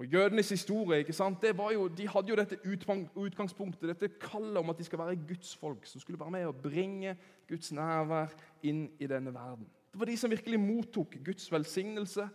[0.00, 1.44] Og Jødenes historie ikke sant?
[1.44, 5.84] Jo, de hadde jo dette utgangspunktet, dette kallet om at de skal være Guds folk,
[5.86, 7.16] som skulle være med og bringe
[7.48, 9.68] Guds nærvær inn i denne verden.
[9.92, 12.28] Det var de som virkelig mottok Guds velsignelse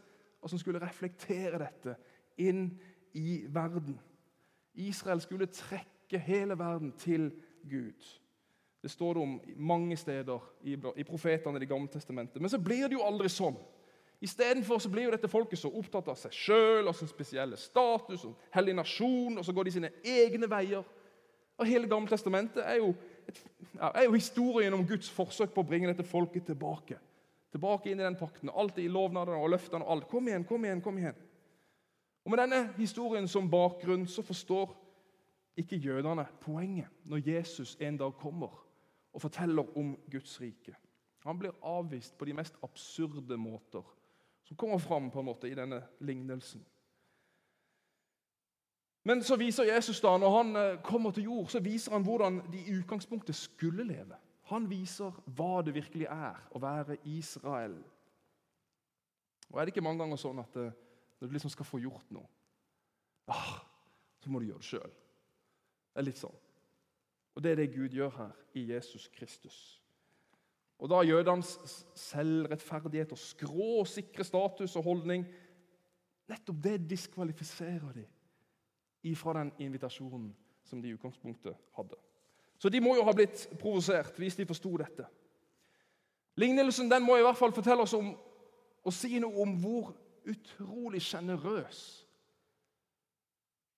[0.46, 1.96] og som skulle reflektere dette
[2.38, 2.68] inn
[3.18, 3.98] i verden.
[4.78, 7.32] Israel skulle trekke hele verden til
[7.66, 8.06] Gud.
[8.84, 12.42] Det står det om mange steder i, profetene i Det gamle testamentet.
[12.42, 13.58] Men så blir det jo aldri sånn.
[14.22, 18.28] Istedenfor så blir jo dette folket så opptatt av seg sjøl og sin spesielle status
[18.30, 20.86] og hellig nasjon, og så går de sine egne veier.
[21.58, 22.94] Og Hele Gamle testamentet er jo,
[23.26, 23.42] et,
[23.82, 27.00] er jo historien om Guds forsøk på å bringe dette folket tilbake.
[27.56, 28.52] Tilbake inn i den pakten.
[28.52, 30.10] Alt i lovnadene og løftene og alt.
[30.12, 31.22] Kom igjen, kom igjen, kom igjen.
[32.26, 34.74] Og Med denne historien som bakgrunn så forstår
[35.56, 38.58] ikke jødene poenget når Jesus en dag kommer
[39.13, 40.76] og forteller om Guds rike.
[41.24, 43.86] Han blir avvist på de mest absurde måter,
[44.44, 46.65] som kommer fram på en måte i denne lignelsen.
[49.06, 52.41] Men så viser Jesus da, når han eh, kommer til jord, så viser han hvordan
[52.52, 54.18] de i utgangspunktet skulle leve.
[54.52, 57.78] Han viser hva det virkelig er å være Israel.
[59.50, 60.68] Og Er det ikke mange ganger sånn at det,
[61.20, 62.28] når du liksom skal få gjort noe,
[63.32, 63.62] ah,
[64.22, 64.94] så må du gjøre det sjøl?
[65.94, 66.38] Det er litt sånn.
[67.36, 69.82] Og Det er det Gud gjør her i Jesus Kristus.
[70.78, 75.26] Og Da jødenes selvrettferdighet og skråsikre status og holdning
[76.26, 78.06] Nettopp det diskvalifiserer de
[79.12, 80.32] ifra den invitasjonen
[80.66, 82.00] som de i utgangspunktet hadde.
[82.58, 85.06] Så de må jo ha blitt provosert hvis de forsto dette.
[86.39, 88.13] Lignelsen den må i hvert fall fortelle oss om
[88.86, 89.94] og si noe om hvor
[90.30, 91.80] utrolig sjenerøs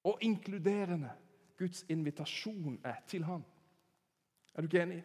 [0.08, 1.12] og inkluderende
[1.58, 3.44] Guds invitasjon er til ham.
[4.56, 5.04] Er du ikke enig?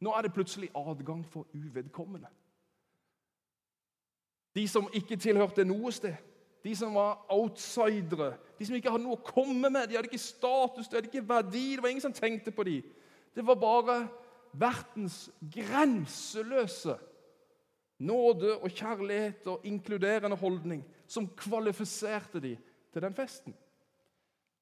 [0.00, 2.28] Nå er det plutselig adgang for uvedkommende.
[4.54, 6.16] De som ikke tilhørte noe sted.
[6.66, 9.86] De som var outsidere, de som ikke hadde noe å komme med.
[9.86, 11.76] De hadde ikke status, de hadde ikke verdi.
[11.76, 12.88] Det var ingen som tenkte på dem.
[13.36, 13.98] Det var bare
[14.56, 16.96] verdens grenseløse
[18.02, 22.58] nåde og kjærlighet og inkluderende holdning som kvalifiserte dem
[22.92, 23.54] til den festen.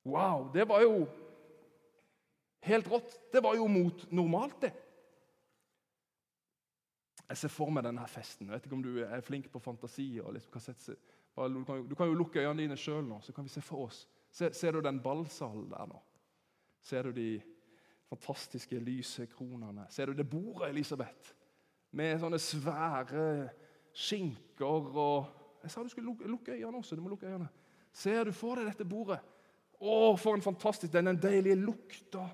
[0.05, 1.07] Wow, det var jo
[2.69, 3.17] helt rått.
[3.33, 4.73] Det var jo mot normalt, det.
[7.25, 8.47] Jeg ser for meg denne festen.
[8.47, 10.11] Jeg vet ikke om du er flink på fantasi.
[10.21, 10.97] Liksom kan sette,
[11.37, 14.05] du, kan jo, lukke øynene dine sjøl nå, så kan vi se for oss.
[14.31, 15.99] Ser, ser du den ballsalen der nå?
[16.83, 17.40] Ser du de
[18.09, 19.87] fantastiske lysekronene?
[19.90, 21.35] Ser du det bordet, Elisabeth?
[21.94, 23.49] Med sånne svære
[23.94, 26.97] skinker og Jeg sa du skulle lukke, lukke øynene også.
[26.97, 27.49] du må lukke øynene.
[27.92, 29.20] Ser du for deg dette bordet?
[29.81, 32.27] Å, for en fantastisk Den deilige lukta.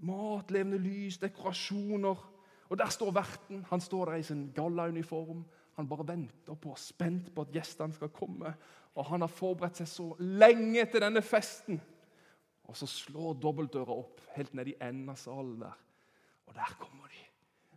[0.00, 2.22] Mat, levende lys, dekorasjoner.
[2.68, 3.64] Og der står verten.
[3.68, 5.44] Han står der i sin gallauniform.
[5.78, 8.50] Han bare venter på, spent på at gjestene skal komme.
[8.98, 11.78] Og han har forberedt seg så lenge til denne festen.
[12.66, 15.76] Og så slår dobbeltdøra opp helt ned i enden av salen der.
[16.50, 17.22] Og der kommer de.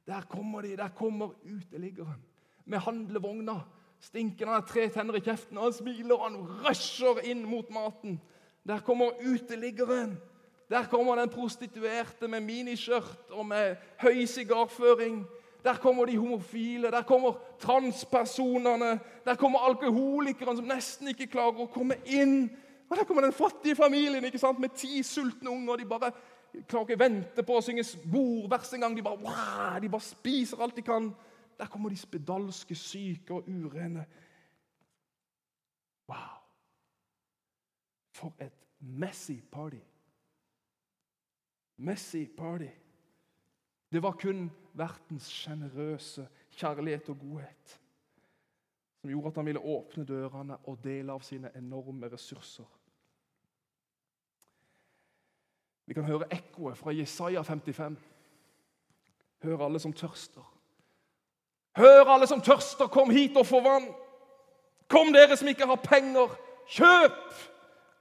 [0.09, 2.23] Der kommer de, der kommer uteliggeren
[2.65, 3.59] med handlevogna.
[4.01, 7.69] Stinken han har tre tenner i kjeften, og han smiler og han rusher inn mot
[7.69, 8.17] maten.
[8.65, 10.17] Der kommer uteliggeren.
[10.71, 15.21] Der kommer den prostituerte med miniskjørt og med høy sigarføring.
[15.63, 21.69] Der kommer de homofile, der kommer transpersonene, der kommer alkoholikerne som nesten ikke klarer å
[21.69, 22.49] komme inn.
[22.89, 25.75] Og Der kommer den fattige familien ikke sant, med ti sultne unger.
[25.75, 26.11] De bare
[26.67, 28.97] klarer ikke vente på å synge bordvers engang.
[28.97, 31.11] De, bare, wow, de bare spiser alt de kan.
[31.59, 34.05] Der kommer de spedalske, syke og urene.
[36.09, 36.41] Wow!
[38.17, 39.79] For et messy party.
[41.77, 42.73] Messy party.
[43.91, 47.77] Det var kun verdens sjenerøse kjærlighet og godhet
[49.01, 52.67] som gjorde at han ville åpne dørene og dele av sine enorme ressurser.
[55.89, 57.97] Vi kan høre ekkoet fra Jesaja 55.
[59.43, 60.45] Hør alle som tørster.
[61.77, 63.89] Hør alle som tørster, kom hit og få vann.
[64.87, 66.37] Kom dere som ikke har penger,
[66.69, 67.33] kjøp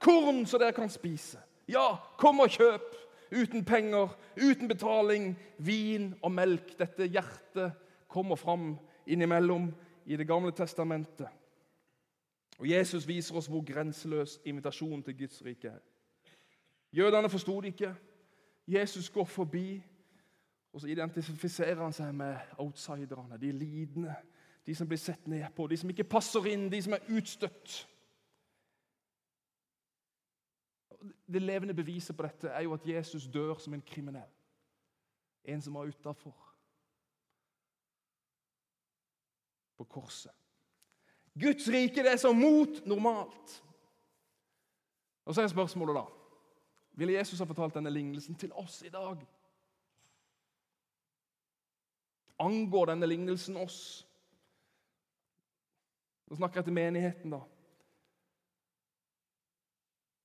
[0.01, 1.39] korn så dere kan spise.
[1.67, 3.00] Ja, kom og kjøp
[3.31, 6.73] uten penger, uten betaling, vin og melk.
[6.79, 7.73] Dette hjertet
[8.07, 8.75] kommer fram
[9.07, 9.71] innimellom
[10.05, 11.27] i Det gamle testamentet.
[12.59, 15.79] Og Jesus viser oss hvor grenseløs invitasjonen til Guds rike er.
[16.93, 17.95] Jødene forsto det ikke.
[18.67, 19.83] Jesus går forbi,
[20.73, 24.15] og så identifiserer han seg med outsiderne, de lidende,
[24.65, 27.87] de som blir sett ned på, de som ikke passer inn, de som er utstøtt.
[31.33, 34.29] Det levende beviset på dette er jo at Jesus dør som en kriminell.
[35.43, 36.35] En som var utafor.
[39.77, 40.31] På korset.
[41.33, 43.63] Guds rike det er så mot normalt.
[45.25, 46.05] Og Så er spørsmålet, da
[46.93, 49.17] Ville Jesus ha fortalt denne lignelsen til oss i dag?
[52.39, 54.07] Angår denne lignelsen oss?
[56.27, 57.39] Nå snakker jeg til menigheten, da.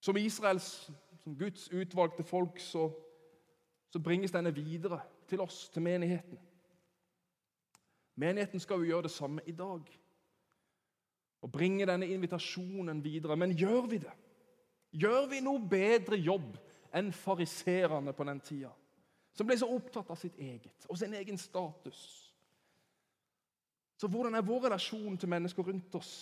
[0.07, 0.90] Som Israels,
[1.25, 2.92] som Guds utvalgte folk, så,
[3.90, 6.38] så bringes denne videre til oss, til menigheten.
[8.14, 9.83] Menigheten skal jo gjøre det samme i dag.
[11.42, 13.37] Og bringe denne invitasjonen videre.
[13.37, 14.14] Men gjør vi det?
[14.95, 16.55] Gjør vi noe bedre jobb
[16.95, 18.71] enn fariserene på den tida?
[19.35, 22.07] Som ble så opptatt av sitt eget og sin egen status.
[23.99, 26.14] Så hvordan er vår relasjon til mennesker rundt oss?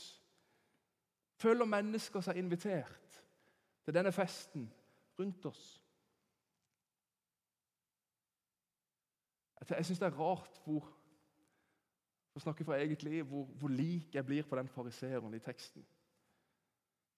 [1.37, 3.04] Føler mennesker seg invitert?
[3.85, 4.69] Til denne festen
[5.19, 5.65] rundt oss.
[9.65, 10.91] Jeg syns det er rart hvor
[12.35, 15.85] å snakke fra eget liv, hvor, hvor lik jeg blir på den fariseeren i teksten.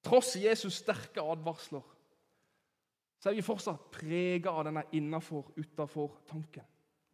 [0.07, 1.85] Tross Jesus sterke advarsler
[3.17, 6.67] så er vi fortsatt prega av denne innafor-utafor-tanken.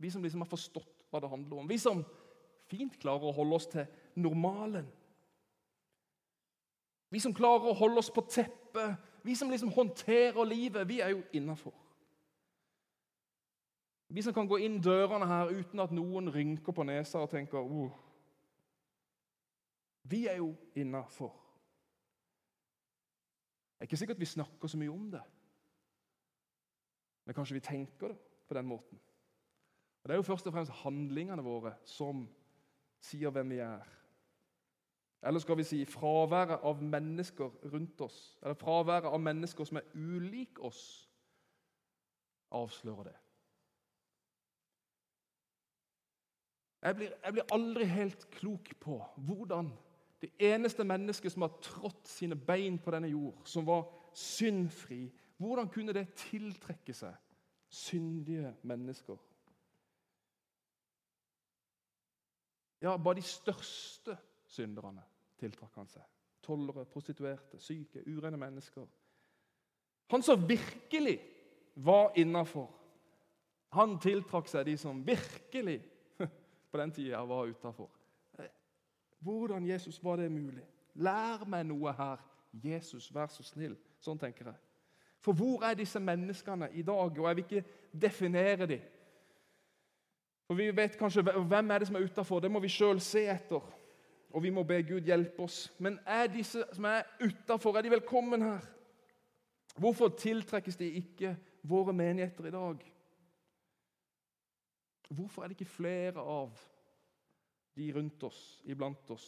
[0.02, 1.68] Vi som liksom har forstått hva det handler om.
[1.70, 2.02] Vi som
[2.68, 3.86] fint klarer å holde oss til
[4.18, 4.88] normalen.
[7.12, 11.08] Vi som klarer å holde oss på teppet vi som liksom håndterer livet, vi er
[11.08, 11.74] jo innafor.
[14.08, 17.62] Vi som kan gå inn dørene her uten at noen rynker på nesa og tenker
[17.62, 17.94] oh.
[20.02, 21.32] Vi er jo innafor.
[23.72, 25.22] Det er ikke sikkert vi snakker så mye om det,
[27.24, 29.00] men kanskje vi tenker det på den måten.
[30.02, 32.26] Og Det er jo først og fremst handlingene våre som
[33.02, 33.87] sier hvem vi er.
[35.22, 39.92] Eller skal vi si fraværet av mennesker rundt oss, eller fraværet av mennesker som er
[39.94, 41.11] ulik oss,
[42.50, 43.16] avslører det.
[46.82, 49.70] Jeg blir, jeg blir, aldri helt klok på hvordan
[50.22, 55.70] det eneste mennesket som har trådt sine bein på denne jord, som var syndfri, hvordan
[55.70, 57.14] kunne det tiltrekke seg
[57.70, 59.16] syndige mennesker?
[62.82, 64.18] Ja, bare de største
[64.50, 65.02] synderne
[65.42, 66.05] tiltrakk han seg.
[66.42, 68.87] Tollere, prostituerte, syke, urene mennesker.
[70.12, 71.18] Han som virkelig
[71.74, 72.70] var innafor,
[73.72, 75.78] han tiltrakk seg de som virkelig
[76.70, 77.88] på den tida var utafor.
[79.22, 80.64] Hvordan Jesus var det mulig?
[80.94, 82.20] Lær meg noe her.
[82.52, 83.76] Jesus, vær så snill.
[84.02, 84.59] Sånn tenker jeg.
[85.22, 87.14] For hvor er disse menneskene i dag?
[87.14, 87.64] Og jeg vil ikke
[88.02, 88.83] definere dem.
[90.46, 92.40] For Vi vet kanskje hvem er det som er utafor.
[92.40, 93.62] Det må vi sjøl se etter
[94.32, 95.66] og vi må be Gud hjelpe oss.
[95.78, 98.64] Men er disse som er utafor, er de velkommen her?
[99.76, 102.92] Hvorfor tiltrekkes de ikke våre menigheter i dag?
[105.08, 106.60] Hvorfor er det ikke flere av
[107.76, 109.26] de rundt oss, iblant oss?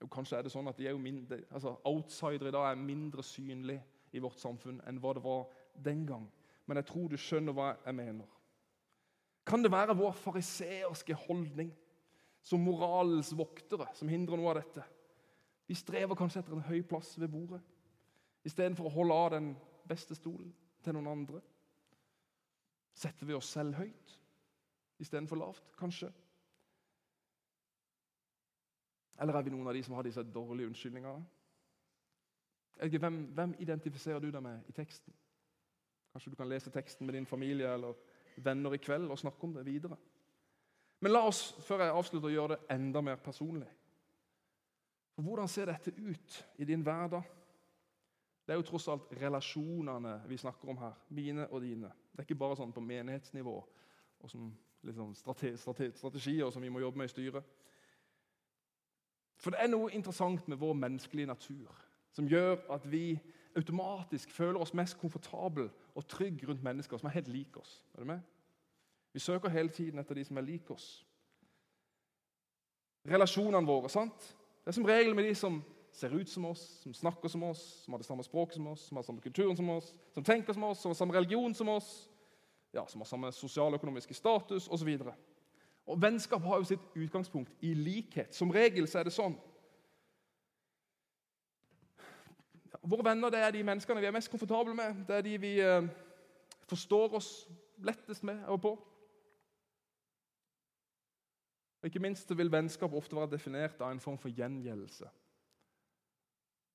[0.00, 3.24] Jo, kanskje er det sånn at de er mindre, altså outsidere i dag er mindre
[3.24, 5.46] synlige i vårt samfunn enn hva det var
[5.84, 6.26] den gang.
[6.66, 8.28] Men jeg tror du skjønner hva jeg mener.
[9.46, 11.70] Kan det være vår fariseerske holdning?
[12.46, 14.84] Som moralens voktere som hindrer noe av dette.
[15.66, 17.62] Vi strever kanskje etter en høy plass ved bordet
[18.46, 19.48] istedenfor å holde av den
[19.90, 20.52] beste stolen
[20.84, 21.40] til noen andre.
[22.94, 24.14] Setter vi oss selv høyt
[25.02, 26.12] istedenfor lavt, kanskje?
[29.20, 31.26] Eller er vi noen av de som har disse dårlige unnskyldningene?
[32.76, 35.14] Hvem, hvem identifiserer du deg med i teksten?
[36.12, 37.96] Kanskje du kan lese teksten med din familie eller
[38.44, 39.96] venner i kveld og snakke om det videre.
[41.06, 43.68] Men la oss før jeg avslutter, gjøre det enda mer personlig.
[45.14, 47.22] For Hvordan ser dette ut i din hverdag?
[48.42, 50.98] Det er jo tross alt relasjonene vi snakker om her.
[51.14, 51.92] Mine og dine.
[52.10, 54.50] Det er ikke bare sånn på menighetsnivå og som
[54.82, 57.54] liksom strate, strate, strategier som vi må jobbe med i styret.
[59.38, 61.70] For det er noe interessant med vår menneskelige natur
[62.18, 63.12] som gjør at vi
[63.54, 67.84] automatisk føler oss mest komfortable og trygge rundt mennesker som er helt like oss.
[67.94, 68.26] Er du med?
[69.16, 71.06] Vi søker hele tiden etter de som er lik oss.
[73.08, 73.88] Relasjonene våre.
[73.88, 74.26] sant?
[74.60, 77.62] Det er som regel med de som ser ut som oss, som snakker som oss,
[77.84, 80.52] som har det samme språket som oss, som har samme kulturen som oss, som tenker
[80.52, 82.10] som oss, som har samme religion som oss,
[82.72, 84.98] ja, som har samme sosialøkonomiske status osv.
[85.86, 88.34] Og Vennskap har jo sitt utgangspunkt i likhet.
[88.34, 89.38] Som regel så er det sånn.
[92.82, 95.06] Våre venner det er de menneskene vi er mest komfortable med.
[95.08, 95.88] Det er de vi eh,
[96.68, 97.30] forstår oss
[97.80, 98.74] lettest med og på.
[101.86, 105.06] Og Ikke minst vil vennskap ofte være definert av en form for gjengjeldelse.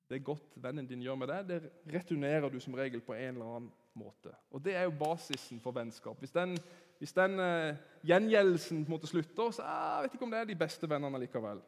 [0.08, 1.58] Det godt vennen din gjør med deg, det
[1.92, 4.32] returnerer du som regel på en eller annen måte.
[4.48, 6.16] Og Det er jo basisen for vennskap.
[6.16, 6.56] Hvis den,
[6.96, 7.76] hvis den uh,
[8.08, 10.90] gjengjeldelsen på en måte slutter, så ah, jeg vet ikke om det er de beste
[10.94, 11.60] vennene likevel.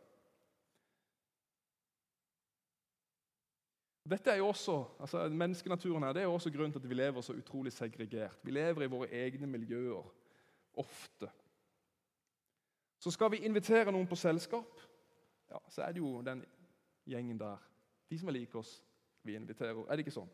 [4.08, 6.94] Dette er jo også, altså Menneskenaturen her, det er jo også grunnen til at vi
[6.94, 8.40] lever så utrolig segregert.
[8.42, 10.12] Vi lever i våre egne miljøer
[10.80, 11.28] ofte.
[13.04, 14.78] Så skal vi invitere noen på selskap,
[15.50, 16.40] ja, så er det jo den
[17.04, 17.60] gjengen der.
[18.08, 18.78] De som er like oss,
[19.22, 19.82] vi inviterer.
[19.84, 20.30] Er det ikke sånn?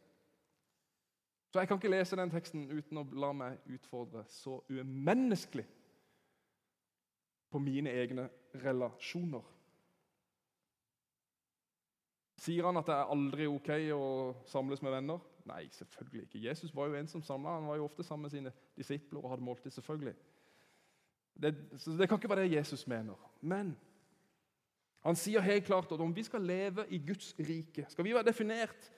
[1.51, 5.67] Så jeg kan ikke lese den teksten uten å la meg utfordre så umenneskelig
[7.51, 8.29] på mine egne
[8.63, 9.43] relasjoner.
[12.39, 14.05] Sier han at det er aldri ok å
[14.47, 15.27] samles med venner?
[15.51, 16.47] Nei, selvfølgelig ikke.
[16.47, 17.59] Jesus var jo en som samla.
[17.59, 19.75] Han var jo ofte sammen med sine disipler og hadde måltid.
[19.75, 20.15] selvfølgelig.
[21.41, 21.55] Det,
[21.99, 23.17] det kan ikke være det Jesus mener.
[23.41, 23.73] Men
[25.01, 28.29] han sier helt klart at om vi skal leve i Guds rike, skal vi være
[28.29, 28.91] definert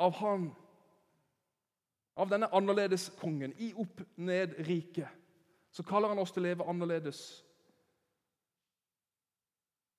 [0.00, 0.50] av Han,
[2.16, 5.08] av denne annerledes kongen, i opp-ned-riket,
[5.70, 7.20] så kaller han oss til å leve annerledes.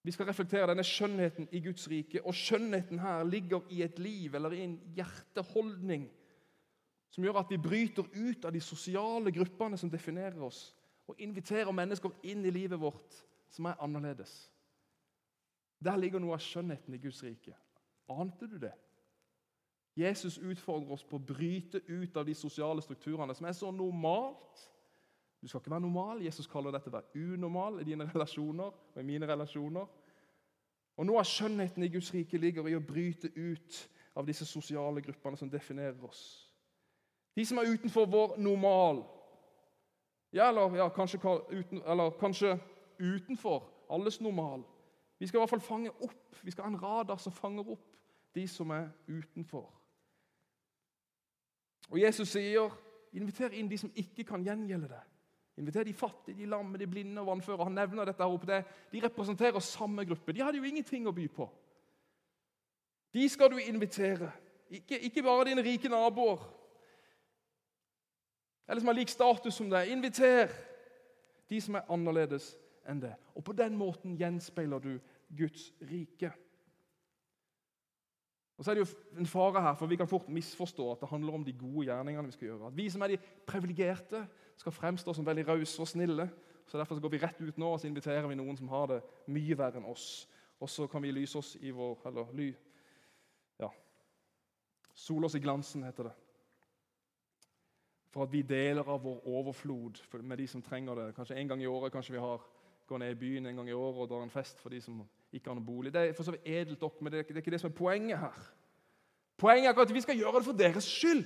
[0.03, 2.23] Vi skal reflektere denne skjønnheten i Guds rike.
[2.25, 6.09] Og skjønnheten her ligger i et liv eller i en hjerteholdning
[7.11, 10.71] som gjør at vi bryter ut av de sosiale gruppene som definerer oss,
[11.07, 13.17] og inviterer mennesker inn i livet vårt
[13.51, 14.51] som er annerledes.
[15.81, 17.55] Der ligger noe av skjønnheten i Guds rike.
[18.11, 18.73] Ante du det?
[19.97, 24.67] Jesus utfordrer oss på å bryte ut av de sosiale strukturene som er så normalt.
[25.41, 26.21] Du skal ikke være normal.
[26.23, 29.89] Jesus kaller dette å være unormal i dine relasjoner og i mine relasjoner.
[30.97, 33.81] Og Noe av skjønnheten i Guds rike ligger i å bryte ut
[34.15, 36.23] av disse sosiale gruppene som definerer oss.
[37.35, 39.03] De som er utenfor vår normal.
[40.33, 41.19] Ja, eller, ja, kanskje,
[41.51, 42.59] uten, eller kanskje
[42.99, 44.63] utenfor alles normal.
[45.19, 47.97] Vi skal i hvert fall fange opp, vi skal ha en radar som fanger opp
[48.35, 49.67] de som er utenfor.
[51.89, 52.69] Og Jesus sier,
[53.13, 55.07] 'Inviter inn de som ikke kan gjengjelde det'.
[55.57, 57.63] Inviter de fattige, de lamme, de blinde og vannføre.
[57.63, 58.63] Han nevner dette her oppe.
[58.91, 60.31] De representerer samme gruppe.
[60.31, 61.49] De hadde jo ingenting å by på.
[63.13, 64.31] De skal du invitere.
[64.69, 66.39] Ikke, ikke bare dine rike naboer,
[68.67, 69.89] eller som har lik status som deg.
[69.91, 70.51] Inviter
[71.49, 72.53] de som er annerledes
[72.87, 73.13] enn det.
[73.35, 74.93] Og På den måten gjenspeiler du
[75.37, 76.31] Guds rike.
[78.57, 81.09] Og så er det jo en fare her, for Vi kan fort misforstå at det
[81.09, 82.67] handler om de gode gjerningene vi skal gjøre.
[82.67, 86.29] At Vi som er de privilegerte, skal fremstå som veldig rause og snille.
[86.67, 88.85] Så Derfor så går vi rett ut nå og så inviterer vi noen som har
[88.87, 90.27] det mye verre enn oss.
[90.59, 92.53] Og så kan vi lyse oss i vår Eller ly,
[93.59, 93.69] ja,
[94.93, 96.13] sole oss i glansen, heter det.
[98.11, 101.15] For at vi deler av vår overflod med de som trenger det.
[101.15, 102.41] Kanskje en gang i året kanskje vi har
[102.91, 104.97] går ned i byen en gang i året og drar en fest for de som
[105.31, 105.93] ikke har noen bolig.
[105.93, 108.19] Det er for så vidt edelt opp, men det er, ikke, det som er poenget
[108.19, 108.41] her.
[109.39, 111.23] Poenget er at vi skal gjøre det for deres skyld.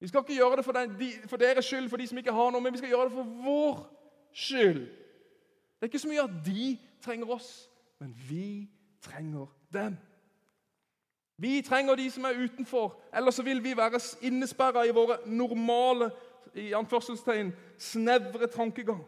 [0.00, 2.32] Vi skal ikke gjøre det for, den, de, for deres skyld, for de som ikke
[2.32, 3.82] har noe, men vi skal gjøre det for vår
[4.32, 4.80] skyld.
[4.80, 6.64] Det er ikke så mye at de
[7.04, 7.50] trenger oss,
[8.00, 8.46] men vi
[9.04, 9.96] trenger dem.
[11.42, 16.12] Vi trenger de som er utenfor, ellers så vil vi være innesperra i våre normale
[16.54, 19.00] i anførselstegn, snevre tankegang.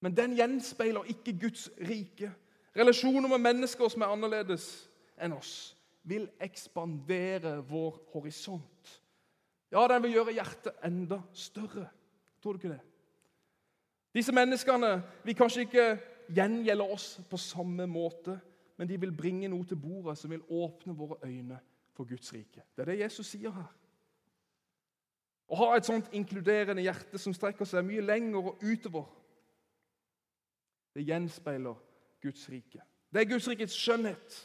[0.00, 2.32] Men den gjenspeiler ikke Guds rike.
[2.76, 4.66] Relasjoner med mennesker som er annerledes
[5.22, 8.90] enn oss, vil ekspandere vår horisont.
[9.70, 11.86] Ja, den vil gjøre hjertet enda større.
[12.42, 12.82] Tror du ikke det?
[14.14, 15.86] Disse menneskene vil kanskje ikke
[16.34, 18.40] gjengjelde oss på samme måte,
[18.76, 21.60] men de vil bringe noe til bordet som vil åpne våre øyne
[21.94, 22.62] for Guds rike.
[22.76, 23.70] Det er det Jesus sier her.
[25.48, 29.06] Å ha et sånt inkluderende hjerte som strekker seg mye lenger og utover
[30.94, 31.78] det gjenspeiler
[32.22, 32.82] Guds rike.
[33.12, 34.36] Det er Guds rikets skjønnhet.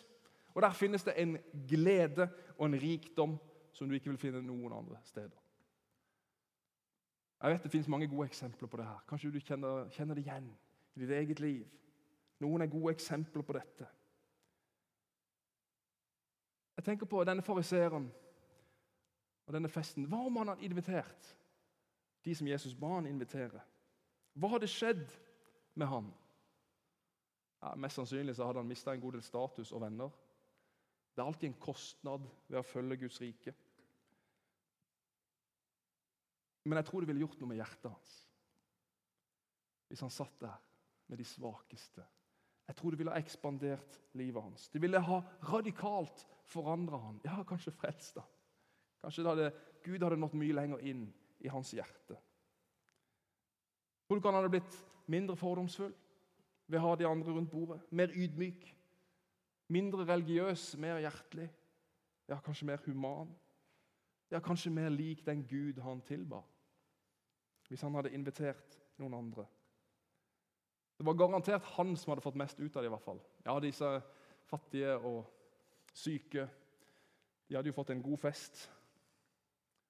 [0.53, 1.37] Og der finnes det en
[1.69, 3.37] glede og en rikdom
[3.73, 5.37] som du ikke vil finne noen andre steder.
[7.39, 9.03] Jeg vet Det finnes mange gode eksempler på det her.
[9.07, 10.49] Kanskje du kjenner, kjenner det igjen
[10.95, 11.67] i ditt eget liv.
[12.39, 13.87] Noen er gode eksempler på dette.
[16.79, 18.05] Jeg tenker på denne fariseeren
[19.43, 20.05] og denne festen.
[20.07, 21.33] Hva om han hadde invitert
[22.23, 23.59] de som Jesus ba han invitere?
[24.39, 25.03] Hva hadde skjedd
[25.75, 26.07] med han?
[27.59, 30.13] Ja, mest sannsynlig så hadde han mista en god del status og venner.
[31.11, 33.51] Det er alltid en kostnad ved å følge Guds rike.
[36.63, 38.15] Men jeg tror det ville gjort noe med hjertet hans
[39.89, 40.55] hvis han satt der
[41.09, 42.03] med de svakeste.
[42.69, 44.67] Jeg tror det ville ha ekspandert livet hans.
[44.69, 47.21] Det ville ha radikalt forandra han.
[47.25, 48.27] Ja, kanskje frelst han.
[49.01, 49.49] Kanskje hadde,
[49.83, 51.07] Gud hadde nådd mye lenger inn
[51.41, 52.17] i hans hjerte.
[54.05, 54.77] Tror du ikke han hadde blitt
[55.09, 55.95] mindre fordomsfull?
[56.69, 57.81] ved å ha de andre rundt bordet.
[57.91, 58.67] Mer ydmyk.
[59.73, 61.49] Mindre religiøs, mer hjertelig.
[62.29, 63.31] Ja, kanskje mer human.
[64.29, 66.43] Ja, kanskje mer lik den Gud han tilba.
[67.69, 69.45] Hvis han hadde invitert noen andre.
[70.99, 72.87] Det var garantert han som hadde fått mest ut av det.
[72.87, 73.21] i hvert fall.
[73.45, 74.01] Ja, disse
[74.45, 75.25] fattige og
[75.93, 76.49] syke
[77.47, 78.65] de hadde jo fått en god fest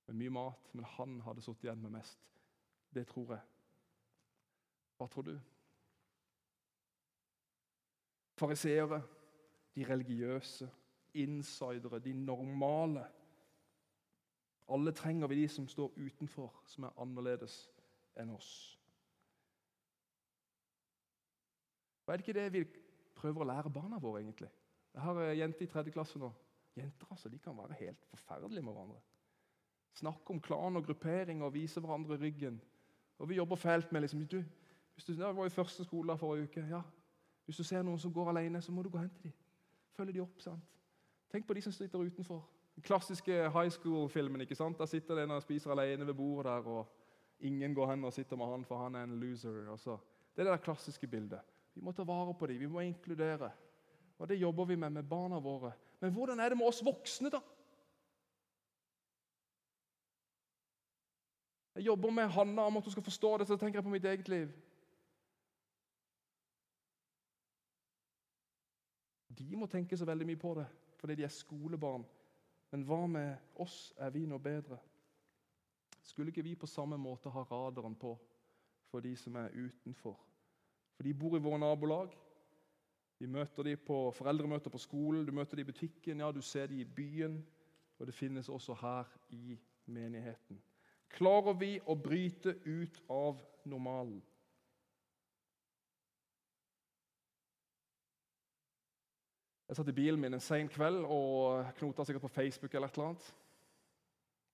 [0.08, 2.30] med mye mat, men han hadde sittet igjen med mest.
[2.94, 3.42] Det tror jeg.
[4.98, 5.34] Hva tror du?
[8.38, 9.02] Fariseere,
[9.76, 10.70] de religiøse,
[11.14, 13.08] insidere, de normale.
[14.70, 17.64] Alle trenger vi de som står utenfor, som er annerledes
[18.16, 18.79] enn oss.
[22.10, 22.64] Hva er det ikke det vi
[23.14, 24.48] prøver å lære barna våre, egentlig?
[24.96, 26.32] Jeg har en jente i tredje klasse nå.
[26.74, 28.98] Jenter altså, de kan være helt forferdelige med hverandre.
[29.94, 32.58] Snakke om klan og gruppering og vise hverandre ryggen.
[33.20, 34.40] Og Vi jobber fælt med liksom, du,
[34.94, 36.66] hvis du var i første skole forrige uke.
[36.70, 36.82] ja,
[37.46, 39.34] hvis du ser noen som går alene, så må du gå hen til dem.
[39.94, 40.42] Følge dem opp.
[40.42, 40.66] sant?
[41.30, 42.50] Tenk på de som sitter utenfor.
[42.76, 44.42] Den klassiske high school-filmen.
[44.42, 44.80] ikke sant?
[44.80, 46.88] Der sitter det en og spiser alene ved bordet der, og
[47.40, 49.70] ingen går hen og sitter med han, for han er en loser.
[49.70, 49.98] Også.
[50.36, 51.40] Det er det der klassiske bildet.
[51.74, 53.52] Vi må ta vare på dem, vi må inkludere.
[54.20, 55.72] Og Det jobber vi med med barna våre.
[56.00, 57.40] Men hvordan er det med oss voksne, da?
[61.76, 64.06] Jeg jobber med Hanna om at hun skal forstå det, så tenker jeg på mitt
[64.06, 64.52] eget liv.
[69.40, 70.68] de må tenke så veldig mye på det.
[71.00, 72.06] fordi de er skolebarn.
[72.72, 73.94] Men hva med oss?
[73.98, 74.78] Er vi noe bedre?
[76.04, 78.18] Skulle ikke vi på samme måte ha radaren på
[78.92, 80.29] for de som er utenfor?
[81.00, 82.12] For de bor i våre nabolag.
[83.20, 86.68] Vi møter dem på foreldremøter på skolen, du møter dem i butikken, ja, du ser
[86.68, 87.38] dem i byen.
[88.00, 90.60] Og det finnes også her i menigheten.
[91.08, 94.20] Klarer vi å bryte ut av normalen?
[99.70, 102.74] Jeg satt i bilen min en sen kveld og knota sikkert på Facebook.
[102.74, 103.36] eller et eller annet.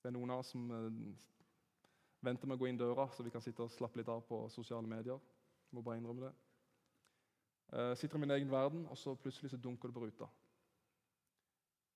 [0.04, 1.06] Det er noen av oss som eh,
[2.22, 4.46] venter med å gå inn døra, så vi kan sitte og slappe litt av på
[4.54, 5.18] sosiale medier.
[5.72, 6.34] Jeg må bare innrømme det.
[7.72, 10.28] Jeg eh, sitter i min egen verden, og så plutselig så dunker det på ruta.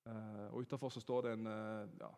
[0.05, 1.45] Eh, og Utafor står det en
[1.99, 2.09] ja,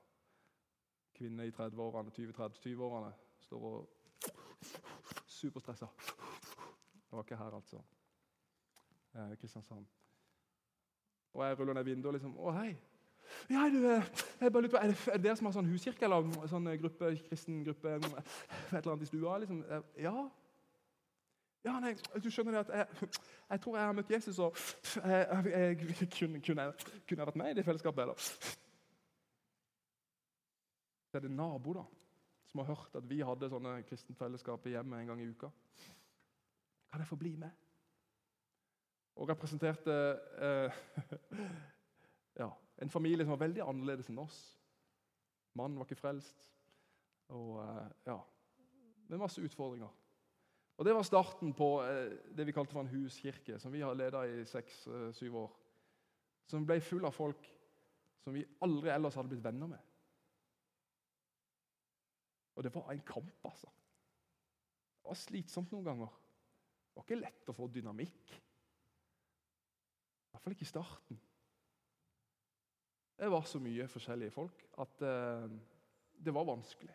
[1.13, 3.13] kvinne i 30-årene, 20-30-20-årene.
[3.39, 3.89] Står og
[5.27, 5.87] superstressa.
[6.93, 7.81] Det var ikke her, altså.
[9.39, 9.85] Kristiansand.
[11.33, 12.71] Og jeg ruller ned vinduet og liksom Å, hei.
[13.49, 14.07] Ja, du, eh,
[14.41, 16.77] jeg bare lurer på, Er det, er dere som har sånn huskirke eller sånn eh,
[16.81, 19.37] gruppe, kristen gruppe et eller annet i stua?
[19.43, 19.61] liksom?
[19.99, 20.15] Ja.
[21.63, 21.93] Ja, nei,
[22.23, 23.09] du skjønner det at jeg,
[23.51, 24.57] jeg tror jeg har møtt Jesus, og
[24.95, 26.67] jeg, jeg, jeg kunne, kunne,
[27.09, 28.01] jeg vært med i det fellesskapet.
[28.01, 28.29] eller?
[31.11, 31.83] Så er det nabo da,
[32.49, 35.51] som har hørt at vi hadde sånne kristent fellesskap i hjemmet en gang i uka.
[36.91, 37.53] Kan jeg få bli med?
[39.15, 39.95] og representerte
[40.41, 40.71] eh,
[42.41, 42.49] ja,
[42.81, 44.39] en familie som var veldig annerledes enn oss.
[45.57, 46.45] Mannen var ikke frelst.
[47.35, 48.17] Og eh, ja,
[49.11, 49.91] med masse utfordringer.
[50.77, 53.93] Og Det var starten på eh, det vi kalte for en huskirke, som vi har
[53.93, 55.51] leda i seks-syv eh, år.
[56.49, 57.47] Som ble full av folk
[58.23, 59.89] som vi aldri ellers hadde blitt venner med.
[62.55, 63.69] Og det var en kamp, altså.
[65.01, 66.17] Det var slitsomt noen ganger.
[66.91, 68.33] Det var ikke lett å få dynamikk.
[70.31, 71.21] I hvert fall ikke i starten.
[73.21, 75.45] Det var så mye forskjellige folk at uh,
[76.25, 76.93] det var vanskelig.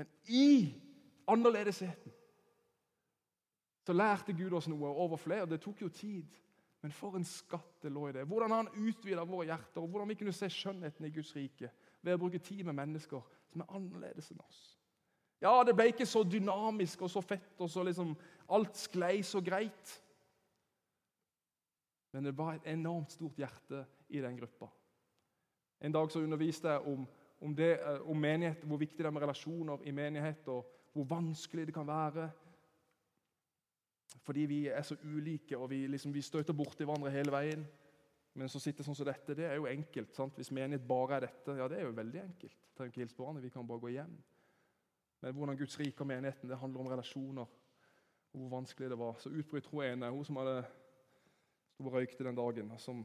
[0.00, 0.72] Men i
[1.28, 2.14] annerledesheten
[3.86, 5.46] så lærte Gud oss noe over flere.
[5.50, 6.36] Det tok jo tid,
[6.82, 8.26] men for en skatt det lå i det.
[8.30, 11.70] Hvordan han utvida våre hjerter, og hvordan vi kunne se skjønnheten i Guds rike
[12.02, 13.22] ved å bruke tid med mennesker
[13.52, 14.62] som er annerledes enn oss.
[15.42, 18.14] Ja, det ble ikke så dynamisk og så fett, og så liksom
[18.54, 19.96] alt sklei så greit.
[22.14, 24.68] Men det var et enormt stort hjerte i den gruppa.
[25.82, 27.06] En dag så underviste jeg om,
[27.42, 31.08] om, det, eh, om menighet, hvor viktig det er med relasjoner i menighet, og hvor
[31.10, 32.28] vanskelig det kan være.
[34.22, 37.64] Fordi vi er så ulike, og vi, liksom, vi støter borti hverandre hele veien.
[38.34, 40.14] Men så sitter sånn som dette, det er jo enkelt.
[40.16, 40.36] sant?
[40.36, 42.68] Hvis menighet bare er dette, ja, det er jo veldig enkelt.
[42.76, 44.14] Trenger ikke hilse på hverandre, vi kan bare gå hjem.
[45.22, 47.58] Men hvordan Guds rike og menigheten, det handler om relasjoner.
[48.32, 49.18] og Hvor vanskelig det var.
[49.20, 50.62] Så utbryt hun ene, hun som hadde
[51.82, 53.02] sto og røykte den dagen, som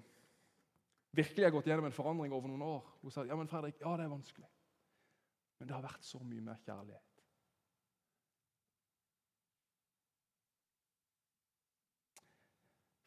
[1.12, 2.86] virkelig har gått gjennom en forandring over noen år.
[3.01, 4.49] Hun sa ja, men Fredrik, ja, det er vanskelig,
[5.58, 7.07] men det har vært så mye mer kjærlighet.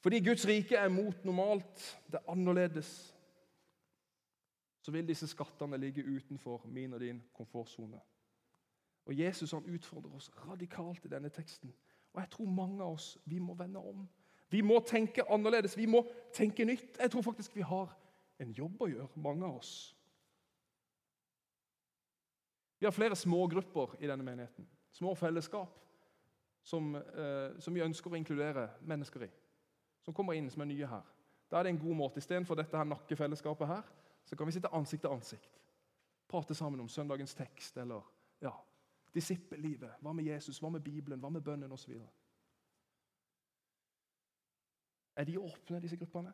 [0.01, 3.17] Fordi Guds rike er mot normalt, det er annerledes,
[4.81, 8.01] så vil disse skattene ligge utenfor min og din komfortsone.
[9.05, 11.75] Og Jesus han utfordrer oss radikalt i denne teksten.
[12.13, 14.09] Og jeg tror mange av oss vi må vende om.
[14.51, 16.99] Vi må tenke annerledes, vi må tenke nytt.
[16.99, 17.93] Jeg tror faktisk vi har
[18.41, 19.97] en jobb å gjøre, mange av oss.
[22.81, 24.67] Vi har flere smågrupper i denne menigheten.
[24.93, 25.77] Små fellesskap
[26.63, 29.31] som, eh, som, vi ønsker å inkludere mennesker i.
[30.05, 31.07] Som kommer inn som er nye her.
[31.51, 32.19] Da er det en god måte.
[32.23, 33.83] Istedenfor dette her nakkefellesskapet her,
[34.25, 35.61] så kan vi sitte ansikt til ansikt.
[36.29, 38.07] Prate sammen om søndagens tekst eller
[38.43, 38.53] ja,
[39.15, 39.99] disippellivet.
[40.01, 41.97] Hva med Jesus, hva med Bibelen, hva med bønnen osv.
[45.17, 46.33] Er de åpne, disse gruppene?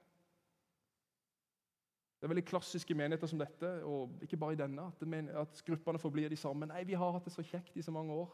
[2.17, 5.99] Det er veldig klassiske menigheter som dette, og ikke bare i denne, at, at gruppene
[5.99, 6.67] forblir de samme.
[6.67, 8.31] Nei, vi har hatt det så kjekt i så mange år.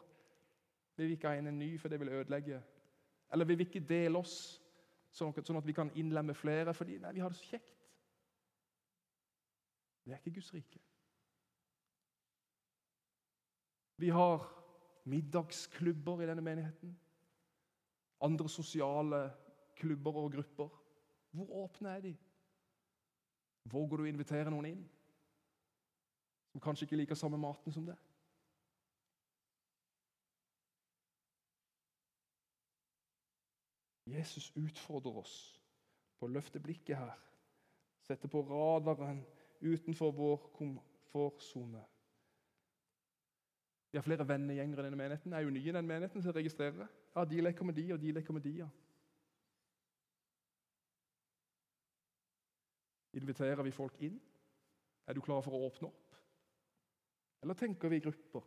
[0.95, 2.61] Vi vil ikke ha inn en ny, for det vil ødelegge.
[3.33, 4.62] Eller vi vil ikke dele oss,
[5.13, 7.77] sånn, sånn at vi kan innlemme flere, fordi nei, vi har det så kjekt.
[10.03, 10.81] Det er ikke Guds rike.
[14.01, 14.43] Vi har
[15.07, 16.95] middagsklubber i denne menigheten.
[18.23, 19.21] Andre sosiale
[19.79, 20.69] klubber og grupper.
[21.31, 22.13] Hvor åpne er de?
[23.63, 24.83] Våger du å invitere noen inn
[26.51, 27.97] som kanskje ikke liker samme maten som deg?
[34.13, 35.35] Jesus utfordrer oss
[36.19, 37.15] på å løfte blikket her,
[38.03, 39.23] sette på radaren
[39.63, 41.81] utenfor vår komfortsone.
[43.91, 45.31] Vi har flere vennegjenger i denne menigheten.
[45.31, 46.87] Jeg er jo ny i den menigheten, så jeg registrerer.
[47.15, 48.53] Ja, De leker med de, og de leker med de.
[48.63, 48.69] ja.
[53.13, 54.17] Inviterer vi folk inn?
[55.07, 56.15] Er du klar for å åpne opp?
[57.43, 58.41] Eller tenker vi i grupper?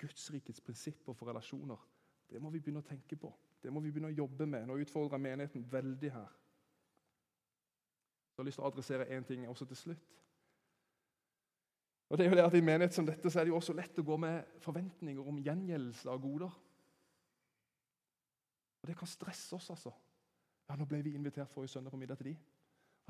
[0.00, 1.80] Guds rikets prinsipper for relasjoner,
[2.30, 3.30] det må vi begynne å tenke på.
[3.60, 4.68] Det må vi begynne å jobbe med.
[4.68, 6.36] Nå utfordrer jeg menigheten veldig her.
[8.30, 10.20] Jeg har lyst til å adressere én ting også til slutt.
[12.10, 13.74] Og det er jo det at I menighet som dette så er det jo også
[13.76, 16.54] lett å gå med forventninger om gjengjeldelse av goder.
[18.80, 19.92] Og Det kan stresse oss, altså.
[20.68, 22.36] Ja, Nå ble vi invitert forrige søndag på middag til de.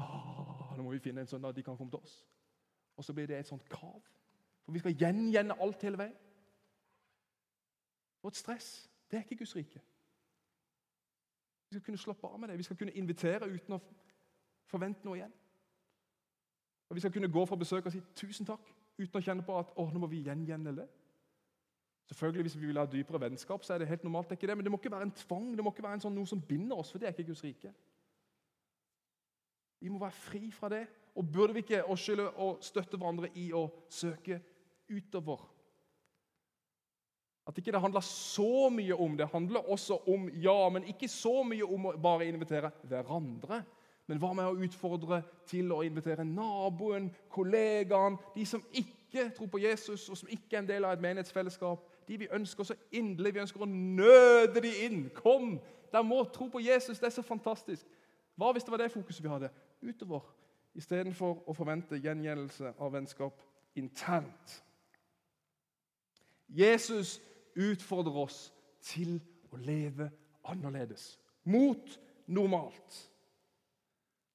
[0.00, 2.24] Åh, nå må vi finne en søndag de kan komme til oss.
[2.96, 4.02] Og så blir det et sånt krav.
[4.64, 6.16] For vi skal gjengjenne alt hele veien.
[8.26, 8.90] Et stress.
[9.10, 9.80] Det er ikke Guds rike.
[11.70, 12.58] Vi skal kunne slappe av med det.
[12.58, 13.80] Vi skal kunne invitere uten å
[14.66, 15.32] forvente noe igjen.
[16.88, 19.58] Og Vi skal kunne gå fra besøk og si 'tusen takk' uten å kjenne på
[19.58, 20.88] at å, nå må vi gjengjelde det.
[22.06, 24.28] Selvfølgelig, Hvis vi vil ha dypere vennskap, så er det helt normalt.
[24.28, 26.00] det er ikke det, Men det må ikke være en tvang, det må ikke være
[26.00, 27.74] sånn, noe som binder oss, for det er ikke Guds rike.
[29.80, 30.88] Vi må være fri fra det.
[31.14, 34.40] Og burde vi ikke skylde og støtte hverandre i å søke
[34.90, 35.59] utover?
[37.50, 39.26] At ikke det handler så mye om det.
[39.32, 43.64] handler også om ja, men ikke så mye om å bare invitere hverandre.
[44.06, 45.18] Men hva med å utfordre
[45.50, 50.62] til å invitere naboen, kollegaen, de som ikke tror på Jesus, og som ikke er
[50.62, 51.82] en del av et menighetsfellesskap?
[52.06, 53.34] De vi ønsker så inderlig.
[53.34, 55.04] Vi ønsker å nøde de inn.
[55.14, 55.56] Kom!
[55.90, 57.02] Der må tro på Jesus.
[57.02, 57.86] Det er så fantastisk.
[58.38, 59.50] Hva hvis det var det fokuset vi hadde?
[59.82, 60.22] Utover.
[60.78, 63.42] Istedenfor å forvente gjengjeldelse av vennskap
[63.74, 64.60] internt.
[66.46, 67.18] Jesus
[67.56, 69.18] utfordrer oss til
[69.50, 70.10] å leve
[70.44, 71.18] annerledes.
[71.44, 72.98] Mot normalt.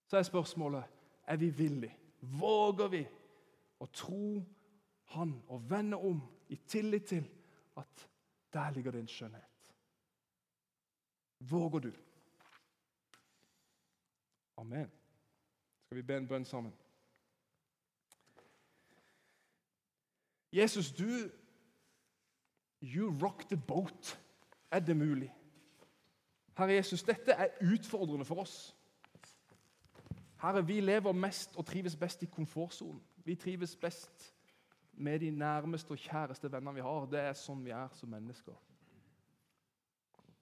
[0.07, 0.83] Så er spørsmålet
[1.27, 1.95] er vi villige.
[2.21, 3.05] Våger vi
[3.79, 4.43] å tro
[5.05, 7.27] Han og vende om i tillit til
[7.77, 8.07] at
[8.53, 9.69] der ligger en skjønnhet?
[11.39, 11.91] Våger du?
[14.57, 14.91] Amen.
[15.85, 16.73] Skal vi be en bønn sammen?
[20.51, 21.29] Jesus, du
[22.85, 24.19] You rock the boat.
[24.71, 25.33] Er det mulig?
[26.57, 28.75] Herre Jesus, dette er utfordrende for oss.
[30.41, 33.01] Herre, vi lever mest og trives best i komfortsonen.
[33.25, 34.33] Vi trives best
[34.93, 37.07] med de nærmeste og kjæreste vennene vi har.
[37.11, 38.55] Det er sånn vi er som mennesker.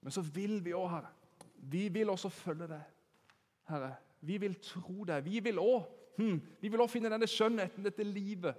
[0.04, 1.12] Men så vil vi òg, Herre.
[1.56, 2.82] Vi vil også følge deg,
[3.70, 3.94] Herre.
[4.20, 5.24] Vi vil tro deg.
[5.24, 5.88] Vi vil òg
[6.18, 8.54] hmm, finne denne skjønnheten, dette livet,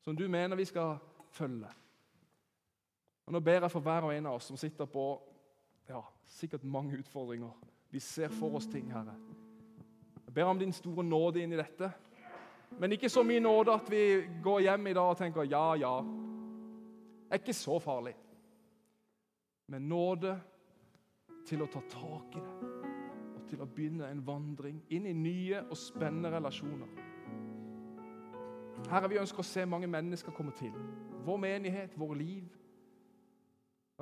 [0.00, 0.96] som du mener vi skal
[1.30, 1.68] følge.
[3.26, 5.06] Og Nå ber jeg for hver og en av oss som sitter på
[5.88, 7.52] ja, sikkert mange utfordringer.
[7.90, 9.14] Vi ser for oss ting, Herre.
[10.26, 11.90] Jeg ber om din store nåde inn i dette.
[12.80, 14.02] Men ikke så mye nåde at vi
[14.42, 15.92] går hjem i dag og tenker ja, ja.
[16.00, 18.14] Det er ikke så farlig.
[19.68, 20.32] Men nåde
[21.46, 22.80] til å ta tak i det
[23.32, 26.88] og til å begynne en vandring inn i nye og spennende relasjoner.
[28.90, 30.72] Herre, vi ønsker å se mange mennesker komme til.
[31.26, 32.48] Vår menighet, våre liv.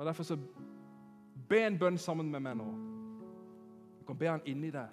[0.01, 0.37] Og Derfor så
[1.49, 2.65] be en bønn sammen med meg nå.
[3.99, 4.87] Du kan be han inni deg.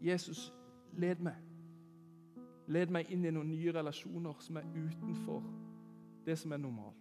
[0.00, 0.54] Jesus,
[0.92, 1.38] led meg.
[2.66, 5.40] Led meg inn i noen nye relasjoner som er utenfor
[6.26, 7.00] det som er normalt.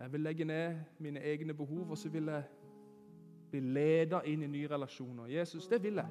[0.00, 2.42] Jeg vil legge ned mine egne behov, og så vil jeg
[3.50, 5.30] bli leda inn i nye relasjoner.
[5.30, 6.10] Jesus, det vil jeg.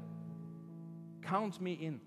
[1.28, 2.02] Count me in.